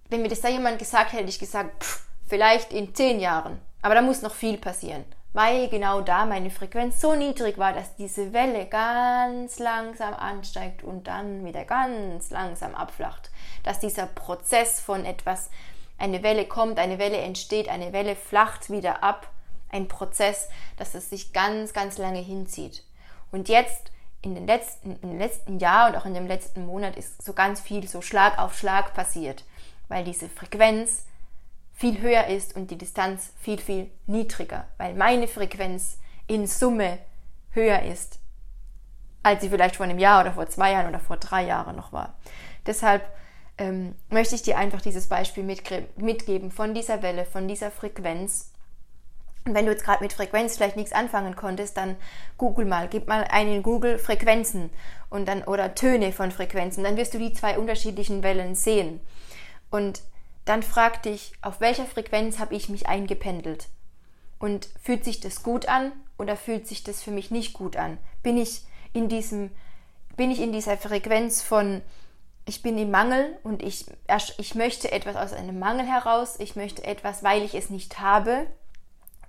wenn 0.08 0.22
mir 0.22 0.28
das 0.28 0.40
da 0.40 0.48
jemand 0.48 0.78
gesagt 0.78 1.12
hätte, 1.12 1.22
hätte 1.22 1.30
ich 1.30 1.38
gesagt, 1.38 1.82
pff, 1.82 2.05
Vielleicht 2.26 2.72
in 2.72 2.94
zehn 2.94 3.20
Jahren. 3.20 3.60
Aber 3.82 3.94
da 3.94 4.02
muss 4.02 4.22
noch 4.22 4.34
viel 4.34 4.58
passieren. 4.58 5.04
Weil 5.32 5.68
genau 5.68 6.00
da 6.00 6.24
meine 6.24 6.50
Frequenz 6.50 7.00
so 7.00 7.14
niedrig 7.14 7.58
war, 7.58 7.72
dass 7.72 7.94
diese 7.96 8.32
Welle 8.32 8.66
ganz 8.66 9.58
langsam 9.58 10.14
ansteigt 10.14 10.82
und 10.82 11.06
dann 11.06 11.44
wieder 11.44 11.64
ganz 11.64 12.30
langsam 12.30 12.74
abflacht. 12.74 13.30
Dass 13.62 13.78
dieser 13.78 14.06
Prozess 14.06 14.80
von 14.80 15.04
etwas, 15.04 15.50
eine 15.98 16.22
Welle 16.22 16.46
kommt, 16.46 16.78
eine 16.78 16.98
Welle 16.98 17.18
entsteht, 17.18 17.68
eine 17.68 17.92
Welle 17.92 18.16
flacht 18.16 18.70
wieder 18.70 19.02
ab. 19.02 19.30
Ein 19.70 19.88
Prozess, 19.88 20.48
dass 20.78 20.94
es 20.94 21.10
sich 21.10 21.32
ganz, 21.32 21.72
ganz 21.72 21.98
lange 21.98 22.20
hinzieht. 22.20 22.82
Und 23.30 23.48
jetzt 23.48 23.90
in 24.22 24.34
den 24.34 24.46
letzten, 24.46 24.98
im 25.02 25.18
letzten 25.18 25.58
Jahr 25.58 25.88
und 25.88 25.96
auch 25.96 26.06
in 26.06 26.14
dem 26.14 26.26
letzten 26.26 26.66
Monat 26.66 26.96
ist 26.96 27.22
so 27.22 27.32
ganz 27.32 27.60
viel 27.60 27.86
so 27.86 28.00
Schlag 28.00 28.38
auf 28.38 28.56
Schlag 28.56 28.94
passiert, 28.94 29.44
weil 29.88 30.04
diese 30.04 30.28
Frequenz 30.28 31.05
viel 31.76 32.00
höher 32.00 32.26
ist 32.26 32.56
und 32.56 32.70
die 32.70 32.78
Distanz 32.78 33.32
viel, 33.38 33.58
viel 33.58 33.90
niedriger, 34.06 34.66
weil 34.78 34.94
meine 34.94 35.28
Frequenz 35.28 35.98
in 36.26 36.46
Summe 36.46 36.98
höher 37.50 37.82
ist, 37.82 38.18
als 39.22 39.42
sie 39.42 39.50
vielleicht 39.50 39.76
vor 39.76 39.84
einem 39.84 39.98
Jahr 39.98 40.22
oder 40.22 40.32
vor 40.32 40.48
zwei 40.48 40.72
Jahren 40.72 40.88
oder 40.88 41.00
vor 41.00 41.18
drei 41.18 41.44
Jahren 41.44 41.76
noch 41.76 41.92
war. 41.92 42.16
Deshalb 42.64 43.02
ähm, 43.58 43.94
möchte 44.08 44.34
ich 44.34 44.42
dir 44.42 44.56
einfach 44.56 44.80
dieses 44.80 45.06
Beispiel 45.06 45.44
mitgeben 45.44 46.50
von 46.50 46.72
dieser 46.72 47.02
Welle, 47.02 47.26
von 47.26 47.46
dieser 47.46 47.70
Frequenz. 47.70 48.52
Und 49.44 49.54
wenn 49.54 49.66
du 49.66 49.72
jetzt 49.72 49.84
gerade 49.84 50.02
mit 50.02 50.14
Frequenz 50.14 50.56
vielleicht 50.56 50.76
nichts 50.76 50.92
anfangen 50.92 51.36
konntest, 51.36 51.76
dann 51.76 51.96
google 52.38 52.64
mal, 52.64 52.88
gib 52.88 53.06
mal 53.06 53.24
ein 53.24 53.48
in 53.48 53.62
Google 53.62 53.98
Frequenzen 53.98 54.70
und 55.10 55.28
dann 55.28 55.44
oder 55.44 55.74
Töne 55.74 56.12
von 56.12 56.32
Frequenzen, 56.32 56.84
dann 56.84 56.96
wirst 56.96 57.12
du 57.12 57.18
die 57.18 57.34
zwei 57.34 57.58
unterschiedlichen 57.58 58.22
Wellen 58.22 58.54
sehen. 58.54 59.00
Und 59.70 60.02
dann 60.46 60.62
frag 60.62 61.02
dich, 61.02 61.32
auf 61.42 61.60
welcher 61.60 61.84
Frequenz 61.84 62.38
habe 62.38 62.54
ich 62.54 62.70
mich 62.70 62.88
eingependelt? 62.88 63.68
Und 64.38 64.68
fühlt 64.82 65.04
sich 65.04 65.20
das 65.20 65.42
gut 65.42 65.68
an 65.68 65.92
oder 66.18 66.36
fühlt 66.36 66.66
sich 66.66 66.82
das 66.82 67.02
für 67.02 67.10
mich 67.10 67.30
nicht 67.30 67.52
gut 67.52 67.76
an? 67.76 67.98
Bin 68.22 68.38
ich 68.38 68.62
in 68.94 69.08
diesem 69.08 69.50
bin 70.16 70.30
ich 70.30 70.40
in 70.40 70.52
dieser 70.52 70.78
Frequenz 70.78 71.42
von 71.42 71.82
ich 72.46 72.62
bin 72.62 72.78
im 72.78 72.90
Mangel 72.90 73.36
und 73.42 73.62
ich, 73.62 73.86
ich 74.38 74.54
möchte 74.54 74.92
etwas 74.92 75.16
aus 75.16 75.32
einem 75.32 75.58
Mangel 75.58 75.84
heraus, 75.84 76.36
ich 76.38 76.54
möchte 76.54 76.84
etwas, 76.84 77.24
weil 77.24 77.42
ich 77.42 77.54
es 77.54 77.70
nicht 77.70 77.98
habe? 77.98 78.46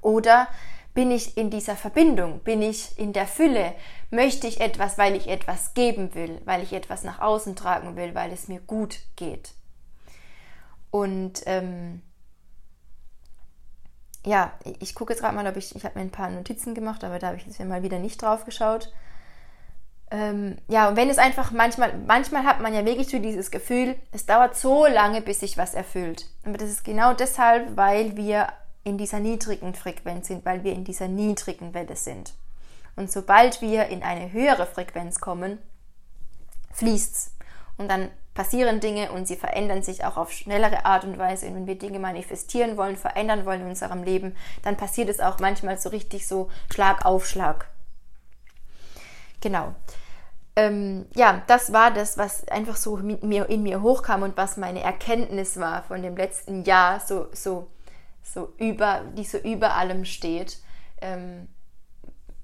Oder 0.01 0.47
bin 0.93 1.10
ich 1.10 1.36
in 1.36 1.49
dieser 1.49 1.75
Verbindung, 1.75 2.39
bin 2.39 2.62
ich 2.62 2.97
in 2.97 3.13
der 3.13 3.27
Fülle, 3.27 3.73
möchte 4.12 4.47
ich 4.47 4.62
etwas, 4.62 4.99
weil 4.99 5.15
ich 5.15 5.27
etwas 5.27 5.73
geben 5.73 6.13
will, 6.13 6.41
weil 6.45 6.62
ich 6.62 6.73
etwas 6.73 7.03
nach 7.03 7.19
außen 7.19 7.56
tragen 7.56 7.95
will, 7.95 8.13
weil 8.13 8.32
es 8.32 8.47
mir 8.47 8.60
gut 8.60 8.99
geht? 9.15 9.56
Und 10.99 11.41
ähm, 11.45 12.01
ja, 14.25 14.51
ich 14.79 14.95
gucke 14.95 15.13
jetzt 15.13 15.21
gerade 15.21 15.36
mal, 15.36 15.47
ob 15.47 15.57
ich, 15.57 15.75
ich 15.75 15.86
habe 15.86 15.97
mir 15.97 16.05
ein 16.05 16.12
paar 16.12 16.29
Notizen 16.29 16.73
gemacht, 16.73 17.03
aber 17.03 17.19
da 17.19 17.27
habe 17.27 17.38
ich 17.38 17.45
jetzt 17.45 17.60
mal 17.60 17.83
wieder 17.83 17.99
nicht 17.99 18.21
drauf 18.21 18.45
geschaut 18.45 18.91
ähm, 20.10 20.57
ja, 20.69 20.88
und 20.88 20.95
wenn 20.95 21.10
es 21.10 21.17
einfach 21.17 21.51
manchmal, 21.51 21.93
manchmal 22.05 22.43
hat 22.43 22.62
man 22.62 22.73
ja 22.73 22.86
wirklich 22.86 23.10
so 23.10 23.19
dieses 23.19 23.51
Gefühl, 23.51 23.95
es 24.12 24.25
dauert 24.25 24.55
so 24.55 24.86
lange, 24.86 25.21
bis 25.21 25.41
sich 25.41 25.57
was 25.57 25.73
erfüllt. 25.73 26.29
Aber 26.45 26.57
das 26.57 26.69
ist 26.69 26.86
genau 26.86 27.13
deshalb, 27.13 27.75
weil 27.75 28.15
wir 28.15 28.47
in 28.86 28.97
dieser 28.97 29.19
niedrigen 29.19 29.73
Frequenz 29.73 30.27
sind, 30.27 30.45
weil 30.45 30.63
wir 30.63 30.73
in 30.73 30.86
dieser 30.86 31.10
niedrigen 31.10 31.73
Welle 31.73 31.97
sind. 31.97 32.33
Und 32.95 33.12
sobald 33.12 33.62
wir 33.62 33.88
in 33.88 34.01
eine 34.01 34.31
höhere 34.31 34.65
Frequenz 34.65 35.19
kommen, 35.19 35.60
fließt's. 36.71 37.36
Und 37.77 37.91
dann 37.91 38.10
passieren 38.38 38.80
Dinge 38.80 39.12
und 39.12 39.28
sie 39.28 39.36
verändern 39.36 39.82
sich 39.82 40.06
auch 40.06 40.15
auf 40.15 40.32
schnellere 40.32 40.86
Art 40.86 41.04
und 41.04 41.17
Weise. 41.17 41.47
Und 41.47 41.56
wenn 41.56 41.65
wir 41.65 41.80
Dinge 41.80 41.97
manifestieren 41.97 42.78
wollen, 42.78 42.95
verändern 42.95 43.47
wollen 43.47 43.62
in 43.62 43.69
unserem 43.69 44.04
Leben, 44.04 44.36
dann 44.62 44.78
passiert 44.78 45.10
es 45.10 45.19
auch 45.19 45.39
manchmal 45.39 45.80
so 45.80 45.89
richtig 45.89 46.28
so 46.28 46.47
Schlag 46.71 47.04
auf 47.04 47.26
Schlag. 47.26 47.67
Genau. 49.41 49.73
Ähm, 50.56 51.08
ja, 51.15 51.41
das 51.47 51.73
war 51.73 51.89
das, 51.89 52.19
was 52.19 52.47
einfach 52.47 52.76
so 52.76 52.97
mit 52.97 53.23
mir, 53.23 53.50
in 53.50 53.63
mir 53.63 53.82
hochkam 53.82 54.21
und 54.21 54.38
was 54.38 54.56
meine 54.56 54.84
Erkenntnis 54.84 55.60
war 55.60 55.82
von 55.82 56.04
dem 56.04 56.15
letzten 56.15 56.63
Jahr, 56.63 57.00
so, 57.00 57.30
so, 57.34 57.71
so 58.21 58.54
über, 58.60 59.02
die 59.17 59.23
so 59.23 59.39
über 59.39 59.73
allem 59.73 60.06
steht. 60.06 60.60
Ähm, 61.02 61.47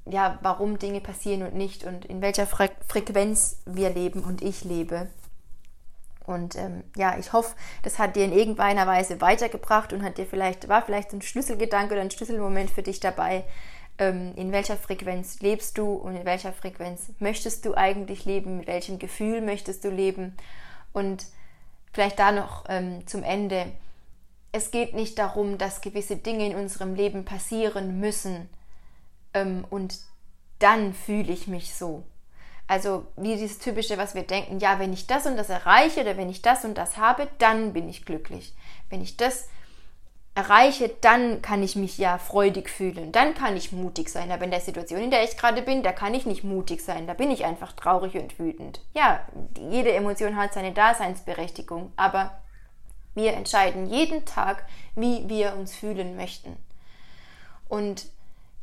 ja, 0.08 0.40
warum 0.42 0.80
Dinge 0.80 1.02
passieren 1.02 1.44
und 1.44 1.54
nicht 1.54 1.84
und 1.84 2.04
in 2.06 2.20
welcher 2.20 2.48
Fre 2.48 2.72
Frequenz 2.88 3.62
wir 3.68 3.92
leben 3.92 4.24
und 4.24 4.42
ich 4.42 4.64
lebe. 4.64 5.08
Und 6.26 6.56
ähm, 6.56 6.84
ja, 6.96 7.18
ich 7.18 7.34
hoffe, 7.34 7.56
das 7.82 8.00
hat 8.00 8.16
dir 8.16 8.26
in 8.26 8.34
irgendeiner 8.34 8.88
Weise 8.88 9.20
weitergebracht 9.22 9.92
und 9.94 10.04
hat 10.04 10.18
dir 10.18 10.26
vielleicht, 10.26 10.70
war 10.70 10.82
vielleicht 10.82 11.14
ein 11.14 11.22
Schlüsselgedanke 11.22 11.94
oder 11.94 12.02
ein 12.02 12.12
Schlüsselmoment 12.12 12.70
für 12.70 12.84
dich 12.84 13.00
dabei, 13.00 13.44
ähm, 13.98 14.34
in 14.36 14.52
welcher 14.52 14.78
Frequenz 14.78 15.42
lebst 15.42 15.78
du 15.78 15.94
und 15.94 16.16
in 16.16 16.26
welcher 16.26 16.54
Frequenz 16.54 17.12
möchtest 17.20 17.66
du 17.66 17.76
eigentlich 17.76 18.26
leben, 18.26 18.58
mit 18.58 18.68
welchem 18.68 19.00
Gefühl 19.00 19.42
möchtest 19.42 19.84
du 19.84 19.90
leben. 19.90 20.36
Und 20.94 21.26
vielleicht 21.92 22.20
da 22.20 22.32
noch 22.32 22.66
ähm, 22.70 23.06
zum 23.08 23.24
Ende. 23.24 23.72
Es 24.52 24.72
geht 24.72 24.94
nicht 24.94 25.18
darum, 25.20 25.58
dass 25.58 25.82
gewisse 25.82 26.16
Dinge 26.16 26.46
in 26.46 26.56
unserem 26.56 26.96
Leben 26.96 27.26
passieren 27.26 28.00
müssen 28.00 28.50
ähm, 29.34 29.66
und 29.70 30.00
dann 30.60 30.94
fühle 30.94 31.34
ich 31.34 31.48
mich 31.48 31.76
so. 31.76 32.04
Also 32.74 33.06
wie 33.18 33.36
dieses 33.36 33.60
typische, 33.60 34.00
was 34.00 34.16
wir 34.16 34.24
denken, 34.24 34.58
ja, 34.58 34.80
wenn 34.80 34.94
ich 34.94 35.06
das 35.06 35.28
und 35.28 35.38
das 35.38 35.50
erreiche 35.50 36.02
oder 36.02 36.18
wenn 36.18 36.32
ich 36.32 36.42
das 36.42 36.66
und 36.66 36.76
das 36.76 36.98
habe, 36.98 37.28
dann 37.38 37.72
bin 37.72 37.88
ich 37.88 38.04
glücklich. 38.04 38.56
Wenn 38.90 39.04
ich 39.04 39.16
das 39.16 39.48
erreiche, 40.34 40.90
dann 41.02 41.44
kann 41.44 41.62
ich 41.62 41.76
mich 41.76 42.00
ja 42.00 42.18
freudig 42.18 42.72
fühlen, 42.72 43.12
dann 43.12 43.36
kann 43.36 43.56
ich 43.56 43.74
mutig 43.74 44.10
sein. 44.10 44.32
Aber 44.32 44.46
in 44.46 44.50
der 44.50 44.60
Situation, 44.60 45.02
in 45.02 45.12
der 45.12 45.24
ich 45.24 45.38
gerade 45.38 45.62
bin, 45.62 45.84
da 45.84 45.92
kann 45.92 46.16
ich 46.16 46.26
nicht 46.26 46.44
mutig 46.44 46.82
sein, 46.82 47.06
da 47.06 47.14
bin 47.14 47.30
ich 47.30 47.46
einfach 47.46 47.74
traurig 47.74 48.16
und 48.16 48.40
wütend. 48.40 48.82
Ja, 48.96 49.24
jede 49.70 49.92
Emotion 49.92 50.36
hat 50.36 50.56
seine 50.56 50.72
Daseinsberechtigung, 50.72 51.94
aber 51.96 52.42
wir 53.14 53.34
entscheiden 53.34 53.86
jeden 53.88 54.26
Tag, 54.26 54.66
wie 54.96 55.30
wir 55.30 55.56
uns 55.58 55.76
fühlen 55.76 56.16
möchten. 56.16 56.58
Und 57.70 58.08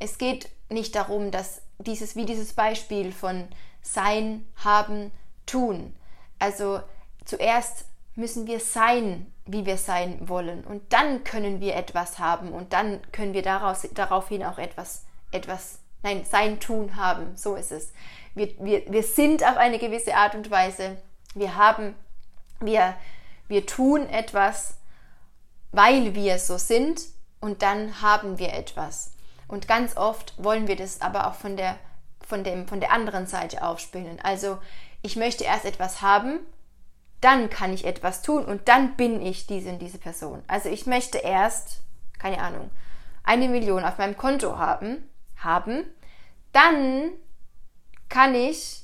es 0.01 0.19
geht 0.19 0.49
nicht 0.69 0.97
darum, 0.97 1.31
dass 1.31 1.63
dieses, 1.83 2.17
wie 2.17 2.27
dieses 2.27 2.53
Beispiel 2.53 3.13
von 3.13 3.49
sein, 3.83 4.47
haben, 4.57 5.11
tun. 5.47 5.95
Also 6.39 6.81
zuerst 7.25 7.87
müssen 8.15 8.47
wir 8.47 8.61
sein, 8.61 9.33
wie 9.47 9.67
wir 9.67 9.77
sein 9.77 10.29
wollen. 10.29 10.65
Und 10.65 10.93
dann 10.93 11.25
können 11.25 11.61
wir 11.61 11.77
etwas 11.77 12.19
haben 12.19 12.53
und 12.53 12.73
dann 12.73 13.01
können 13.13 13.35
wir 13.35 13.43
daraus, 13.43 13.89
daraufhin 13.95 14.45
auch 14.45 14.59
etwas, 14.59 15.05
etwas, 15.33 15.79
nein, 16.03 16.25
sein 16.25 16.61
Tun 16.61 16.97
haben. 16.97 17.37
So 17.37 17.57
ist 17.57 17.73
es. 17.73 17.93
Wir, 18.35 18.49
wir, 18.59 18.91
wir 18.91 19.03
sind 19.03 19.45
auf 19.45 19.57
eine 19.57 19.79
gewisse 19.79 20.15
Art 20.15 20.35
und 20.35 20.51
Weise. 20.51 20.99
Wir 21.35 21.57
haben, 21.57 21.95
wir, 22.61 22.95
wir 23.49 23.67
tun 23.67 24.09
etwas, 24.09 24.75
weil 25.73 26.15
wir 26.15 26.39
so 26.39 26.59
sind 26.59 27.01
und 27.41 27.63
dann 27.63 28.03
haben 28.03 28.39
wir 28.39 28.53
etwas. 28.53 29.13
Und 29.51 29.69
ganz 29.69 29.97
oft 29.97 30.35
wollen 30.43 30.69
wir 30.69 30.77
das 30.77 31.01
aber 31.01 31.27
auch 31.27 31.35
von 31.35 31.57
der, 31.57 31.77
von 32.27 32.45
dem, 32.45 32.69
von 32.69 32.81
der 32.81 32.93
anderen 32.93 33.27
Seite 33.27 33.63
aufspielen. 33.63 34.19
Also 34.23 34.59
ich 35.03 35.17
möchte 35.17 35.45
erst 35.45 35.65
etwas 35.65 36.03
haben 36.03 36.41
dann 37.21 37.51
kann 37.51 37.73
ich 37.73 37.85
etwas 37.85 38.23
tun 38.23 38.45
und 38.45 38.69
dann 38.69 38.97
bin 38.97 39.21
ich 39.25 39.47
diese 39.47 39.71
und 39.71 39.79
diese 39.81 39.99
Person. 39.99 40.43
Also 40.49 40.69
ich 40.69 40.87
möchte 40.87 41.19
erst, 41.19 41.81
keine 42.19 42.41
Ahnung, 42.41 42.71
eine 43.23 43.49
Million 43.49 43.85
auf 43.85 43.99
meinem 43.99 44.17
Konto 44.17 44.59
haben, 44.59 45.09
haben, 45.37 45.85
dann 46.53 47.11
kann 48.09 48.35
ich 48.35 48.83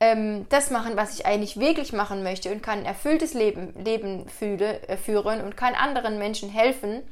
ähm, 0.00 0.46
das 0.48 0.70
machen, 0.70 0.96
was 0.96 1.14
ich 1.14 1.26
eigentlich 1.26 1.58
wirklich 1.58 1.92
machen 1.92 2.22
möchte 2.22 2.50
und 2.50 2.62
kann 2.62 2.80
ein 2.80 2.86
erfülltes 2.86 3.34
Leben, 3.34 3.74
Leben 3.84 4.28
fühle, 4.28 4.88
äh, 4.88 4.96
führen 4.96 5.42
und 5.42 5.56
kann 5.56 5.74
anderen 5.74 6.18
Menschen 6.18 6.48
helfen 6.48 7.02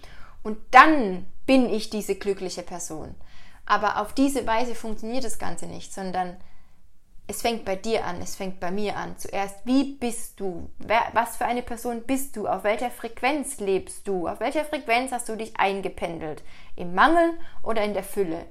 und 0.42 0.58
dann 0.70 1.26
bin 1.50 1.68
ich 1.68 1.90
diese 1.90 2.14
glückliche 2.14 2.62
Person. 2.62 3.12
Aber 3.66 4.00
auf 4.00 4.12
diese 4.12 4.46
Weise 4.46 4.76
funktioniert 4.76 5.24
das 5.24 5.40
Ganze 5.40 5.66
nicht, 5.66 5.92
sondern 5.92 6.36
es 7.26 7.42
fängt 7.42 7.64
bei 7.64 7.74
dir 7.74 8.04
an, 8.04 8.22
es 8.22 8.36
fängt 8.36 8.60
bei 8.60 8.70
mir 8.70 8.96
an. 8.96 9.18
Zuerst, 9.18 9.56
wie 9.64 9.96
bist 9.96 10.38
du? 10.38 10.70
Wer, 10.78 11.02
was 11.12 11.38
für 11.38 11.46
eine 11.46 11.62
Person 11.62 12.04
bist 12.04 12.36
du? 12.36 12.46
Auf 12.46 12.62
welcher 12.62 12.92
Frequenz 12.92 13.58
lebst 13.58 14.06
du? 14.06 14.28
Auf 14.28 14.38
welcher 14.38 14.64
Frequenz 14.64 15.10
hast 15.10 15.28
du 15.28 15.34
dich 15.34 15.58
eingependelt? 15.58 16.44
Im 16.76 16.94
Mangel 16.94 17.32
oder 17.64 17.82
in 17.82 17.94
der 17.94 18.04
Fülle? 18.04 18.46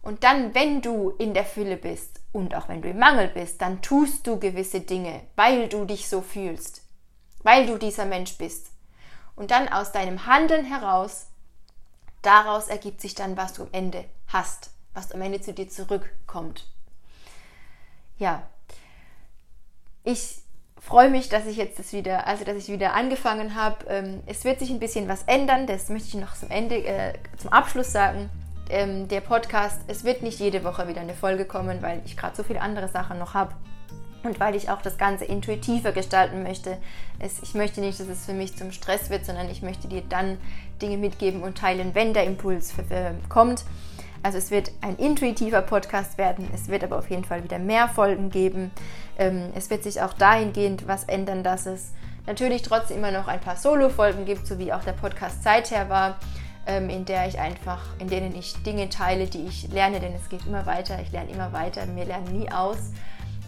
Und 0.00 0.24
dann, 0.24 0.54
wenn 0.54 0.80
du 0.80 1.10
in 1.10 1.34
der 1.34 1.44
Fülle 1.44 1.76
bist 1.76 2.22
und 2.32 2.54
auch 2.54 2.66
wenn 2.66 2.80
du 2.80 2.88
im 2.88 2.98
Mangel 2.98 3.28
bist, 3.28 3.60
dann 3.60 3.82
tust 3.82 4.26
du 4.26 4.38
gewisse 4.38 4.80
Dinge, 4.80 5.20
weil 5.36 5.68
du 5.68 5.84
dich 5.84 6.08
so 6.08 6.22
fühlst, 6.22 6.80
weil 7.42 7.66
du 7.66 7.76
dieser 7.76 8.06
Mensch 8.06 8.38
bist. 8.38 8.70
Und 9.36 9.50
dann 9.50 9.68
aus 9.68 9.92
deinem 9.92 10.24
Handeln 10.24 10.64
heraus, 10.64 11.26
daraus 12.22 12.68
ergibt 12.68 13.00
sich 13.00 13.14
dann, 13.14 13.36
was 13.36 13.52
du 13.52 13.62
am 13.62 13.68
Ende 13.72 14.04
hast, 14.28 14.70
was 14.94 15.12
am 15.12 15.22
Ende 15.22 15.40
zu 15.40 15.52
dir 15.52 15.68
zurückkommt 15.68 16.64
ja, 18.22 18.42
ich 20.04 20.42
freue 20.80 21.10
mich, 21.10 21.28
dass 21.28 21.46
ich 21.46 21.56
jetzt 21.56 21.78
das 21.78 21.92
wieder, 21.92 22.26
also 22.26 22.44
dass 22.44 22.56
ich 22.56 22.68
wieder 22.68 22.94
angefangen 22.94 23.54
habe. 23.54 23.84
Ähm, 23.88 24.22
es 24.26 24.44
wird 24.44 24.60
sich 24.60 24.70
ein 24.70 24.78
bisschen 24.78 25.08
was 25.08 25.24
ändern, 25.24 25.66
das 25.66 25.88
möchte 25.88 26.08
ich 26.08 26.14
noch 26.14 26.34
zum 26.34 26.50
Ende, 26.50 26.76
äh, 26.84 27.14
zum 27.36 27.52
Abschluss 27.52 27.92
sagen. 27.92 28.30
Ähm, 28.70 29.08
der 29.08 29.20
Podcast, 29.20 29.80
es 29.88 30.04
wird 30.04 30.22
nicht 30.22 30.38
jede 30.38 30.64
Woche 30.64 30.88
wieder 30.88 31.00
eine 31.00 31.14
Folge 31.14 31.44
kommen, 31.44 31.82
weil 31.82 32.00
ich 32.06 32.16
gerade 32.16 32.36
so 32.36 32.42
viele 32.42 32.60
andere 32.60 32.88
Sachen 32.88 33.18
noch 33.18 33.34
habe 33.34 33.54
und 34.22 34.40
weil 34.40 34.54
ich 34.54 34.70
auch 34.70 34.82
das 34.82 34.98
Ganze 34.98 35.24
intuitiver 35.24 35.92
gestalten 35.92 36.42
möchte. 36.42 36.78
Es, 37.18 37.42
ich 37.42 37.54
möchte 37.54 37.80
nicht, 37.80 37.98
dass 37.98 38.08
es 38.08 38.26
für 38.26 38.32
mich 38.32 38.56
zum 38.56 38.72
Stress 38.72 39.10
wird, 39.10 39.26
sondern 39.26 39.50
ich 39.50 39.62
möchte 39.62 39.88
dir 39.88 40.02
dann 40.08 40.38
Dinge 40.80 40.96
mitgeben 40.96 41.42
und 41.42 41.58
teilen, 41.58 41.94
wenn 41.94 42.14
der 42.14 42.24
Impuls 42.24 42.74
kommt. 43.28 43.64
Also 44.22 44.38
es 44.38 44.50
wird 44.50 44.70
ein 44.80 44.96
intuitiver 44.96 45.62
Podcast 45.62 46.16
werden. 46.16 46.48
Es 46.54 46.68
wird 46.68 46.84
aber 46.84 46.98
auf 46.98 47.10
jeden 47.10 47.24
Fall 47.24 47.42
wieder 47.42 47.58
mehr 47.58 47.88
Folgen 47.88 48.30
geben. 48.30 48.70
Ähm, 49.18 49.50
es 49.54 49.68
wird 49.68 49.82
sich 49.82 50.00
auch 50.00 50.12
dahingehend 50.12 50.86
was 50.86 51.04
ändern, 51.04 51.42
dass 51.42 51.66
es 51.66 51.92
natürlich 52.26 52.62
trotzdem 52.62 52.98
immer 52.98 53.10
noch 53.10 53.26
ein 53.26 53.40
paar 53.40 53.56
Solo-Folgen 53.56 54.24
gibt, 54.24 54.46
so 54.46 54.58
wie 54.58 54.72
auch 54.72 54.84
der 54.84 54.92
Podcast 54.92 55.42
seither 55.42 55.88
war, 55.88 56.20
ähm, 56.68 56.88
in 56.88 57.04
der 57.04 57.26
ich 57.26 57.40
einfach, 57.40 57.80
in 57.98 58.08
denen 58.08 58.36
ich 58.36 58.62
Dinge 58.62 58.88
teile, 58.88 59.26
die 59.26 59.44
ich 59.44 59.68
lerne, 59.72 59.98
denn 59.98 60.14
es 60.14 60.28
geht 60.28 60.46
immer 60.46 60.66
weiter. 60.66 61.00
Ich 61.02 61.10
lerne 61.10 61.32
immer 61.32 61.52
weiter. 61.52 61.82
Wir 61.92 62.04
lernen 62.04 62.38
nie 62.38 62.50
aus. 62.50 62.78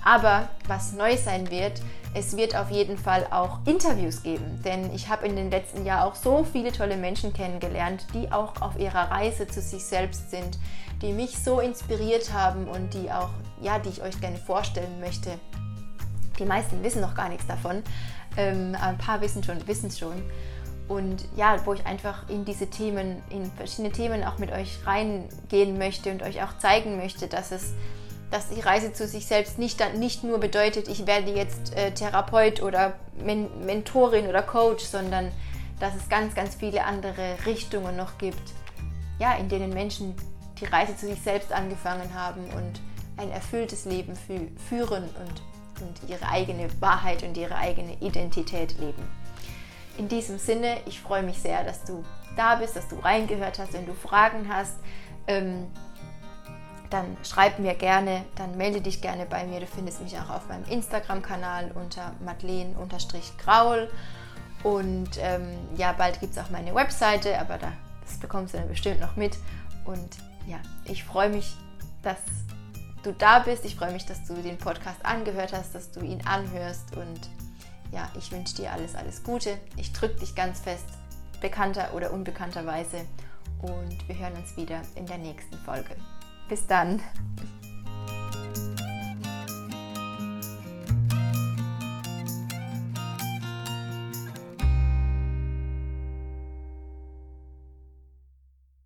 Aber 0.05 0.51
was 0.69 0.93
neu 0.93 1.17
sein 1.17 1.51
wird, 1.51 1.81
es 2.13 2.37
wird 2.37 2.55
auf 2.55 2.71
jeden 2.71 2.99
Fall 2.99 3.27
auch 3.31 3.59
Interviews 3.65 4.23
geben, 4.23 4.61
denn 4.65 4.95
ich 4.95 5.09
habe 5.09 5.27
in 5.27 5.35
den 5.35 5.51
letzten 5.51 5.85
Jahren 5.85 6.09
auch 6.09 6.15
so 6.15 6.45
viele 6.45 6.71
tolle 6.71 6.97
Menschen 6.97 7.33
kennengelernt, 7.33 8.07
die 8.15 8.31
auch 8.31 8.61
auf 8.61 8.79
ihrer 8.79 9.11
Reise 9.11 9.49
zu 9.49 9.61
sich 9.61 9.85
selbst 9.85 10.31
sind, 10.31 10.59
die 11.03 11.13
mich 11.13 11.39
so 11.39 11.59
inspiriert 11.59 12.33
haben 12.33 12.69
und 12.69 12.95
die 12.95 13.11
auch, 13.11 13.31
ja, 13.61 13.79
die 13.79 13.89
ich 13.89 14.03
euch 14.03 14.21
gerne 14.21 14.37
vorstellen 14.37 15.01
möchte. 15.01 15.39
Die 16.39 16.45
meisten 16.45 16.83
wissen 16.85 17.01
noch 17.01 17.15
gar 17.15 17.31
nichts 17.31 17.47
davon, 17.47 17.83
ähm, 18.37 18.77
ein 18.81 18.99
paar 18.99 19.21
wissen 19.21 19.43
schon, 19.43 19.67
wissen 19.67 19.87
es 19.89 19.99
schon. 19.99 20.23
Und 20.87 21.25
ja, 21.35 21.57
wo 21.65 21.73
ich 21.73 21.87
einfach 21.87 22.29
in 22.29 22.45
diese 22.45 22.69
Themen, 22.69 23.23
in 23.31 23.51
verschiedene 23.53 23.91
Themen 23.91 24.23
auch 24.23 24.39
mit 24.39 24.53
euch 24.53 24.87
reingehen 24.87 25.79
möchte 25.79 26.11
und 26.11 26.23
euch 26.23 26.43
auch 26.43 26.59
zeigen 26.59 26.99
möchte, 26.99 27.27
dass 27.27 27.53
es 27.53 27.73
dass 28.35 28.49
die 28.49 28.61
Reise 28.61 28.93
zu 28.93 29.07
sich 29.07 29.27
selbst 29.27 29.61
nicht, 29.61 29.81
nicht 29.97 30.25
nur 30.25 30.39
bedeutet, 30.39 30.89
ich 30.89 31.07
werde 31.07 31.31
jetzt 31.31 31.73
äh, 31.77 31.93
Therapeut 31.93 32.61
oder 32.61 32.95
Men 33.17 33.65
Mentorin 33.65 34.27
oder 34.27 34.43
Coach, 34.43 34.83
sondern 34.85 35.31
dass 35.79 35.95
es 35.95 36.09
ganz, 36.09 36.35
ganz 36.35 36.57
viele 36.57 36.85
andere 36.85 37.37
Richtungen 37.47 37.97
noch 37.97 38.19
gibt, 38.19 38.43
ja, 39.21 39.35
in 39.35 39.49
denen 39.49 39.73
Menschen 39.73 40.17
die 40.59 40.65
Reise 40.65 40.97
zu 40.97 41.07
sich 41.07 41.21
selbst 41.21 41.53
angefangen 41.53 42.13
haben 42.13 42.43
und 42.57 42.81
ein 43.19 43.31
erfülltes 43.31 43.85
Leben 43.85 44.17
fü 44.17 44.49
führen 44.69 45.05
und, 45.05 45.87
und 45.87 46.11
ihre 46.11 46.29
eigene 46.29 46.69
Wahrheit 46.81 47.23
und 47.23 47.37
ihre 47.37 47.55
eigene 47.55 47.95
Identität 48.01 48.77
leben. 48.81 49.05
In 49.97 50.09
diesem 50.09 50.39
Sinne, 50.39 50.79
ich 50.87 51.01
freue 51.01 51.23
mich 51.23 51.39
sehr, 51.39 51.63
dass 51.63 51.85
du 51.85 52.05
da 52.37 52.57
bist, 52.57 52.75
dass 52.75 52.89
du 52.89 52.97
reingehört 52.97 53.61
hast. 53.61 53.75
Wenn 53.75 53.87
du 53.87 53.95
Fragen 53.95 54.53
hast, 54.53 54.75
ähm, 55.29 55.69
dann 56.95 57.17
schreib 57.25 57.59
mir 57.59 57.75
gerne, 57.75 58.25
dann 58.37 58.57
melde 58.57 58.81
dich 58.81 59.03
gerne 59.03 59.27
bei 59.27 59.45
mir. 59.45 59.59
Du 59.59 59.67
findest 59.67 60.01
mich 60.01 60.17
auch 60.17 60.31
auf 60.31 60.49
meinem 60.49 60.65
Instagram-Kanal 60.67 61.73
unter 61.75 62.13
madeleine-graul. 62.25 63.91
Und 64.63 65.11
ähm, 65.19 65.59
ja, 65.77 65.93
bald 65.93 66.21
gibt 66.21 66.37
es 66.37 66.39
auch 66.39 66.51
meine 66.51 66.73
Webseite, 66.73 67.37
aber 67.41 67.59
da, 67.59 67.73
das 68.05 68.19
bekommst 68.19 68.55
du 68.55 68.59
dann 68.59 68.69
bestimmt 68.69 69.01
noch 69.01 69.17
mit. 69.17 69.37
Und 69.85 70.09
ja, 70.47 70.59
ich 70.85 71.03
freue 71.03 71.31
mich, 71.31 71.57
dass 72.03 72.19
du 73.03 73.13
da 73.13 73.41
bist. 73.41 73.65
Ich 73.65 73.75
freue 73.75 73.93
mich, 73.93 74.07
dass 74.07 74.25
du 74.25 74.35
den 74.35 74.57
Podcast 74.57 75.05
angehört 75.05 75.53
hast, 75.53 75.75
dass 75.75 75.91
du 75.91 76.01
ihn 76.01 76.25
anhörst. 76.25 76.97
Und 76.97 77.29
ja, 77.91 78.09
ich 78.17 78.31
wünsche 78.31 78.55
dir 78.55 78.71
alles, 78.71 78.95
alles 78.95 79.25
Gute. 79.25 79.59
Ich 79.77 79.93
drücke 79.93 80.21
dich 80.21 80.37
ganz 80.37 80.61
fest, 80.61 80.87
bekannter 81.41 81.93
oder 81.93 82.13
unbekannterweise. 82.13 82.99
Und 83.63 84.07
wir 84.07 84.17
hören 84.17 84.35
uns 84.35 84.57
wieder 84.57 84.81
in 84.95 85.07
der 85.07 85.19
nächsten 85.19 85.59
Folge. 85.59 85.97
Bis 86.49 86.67
dann. 86.67 87.01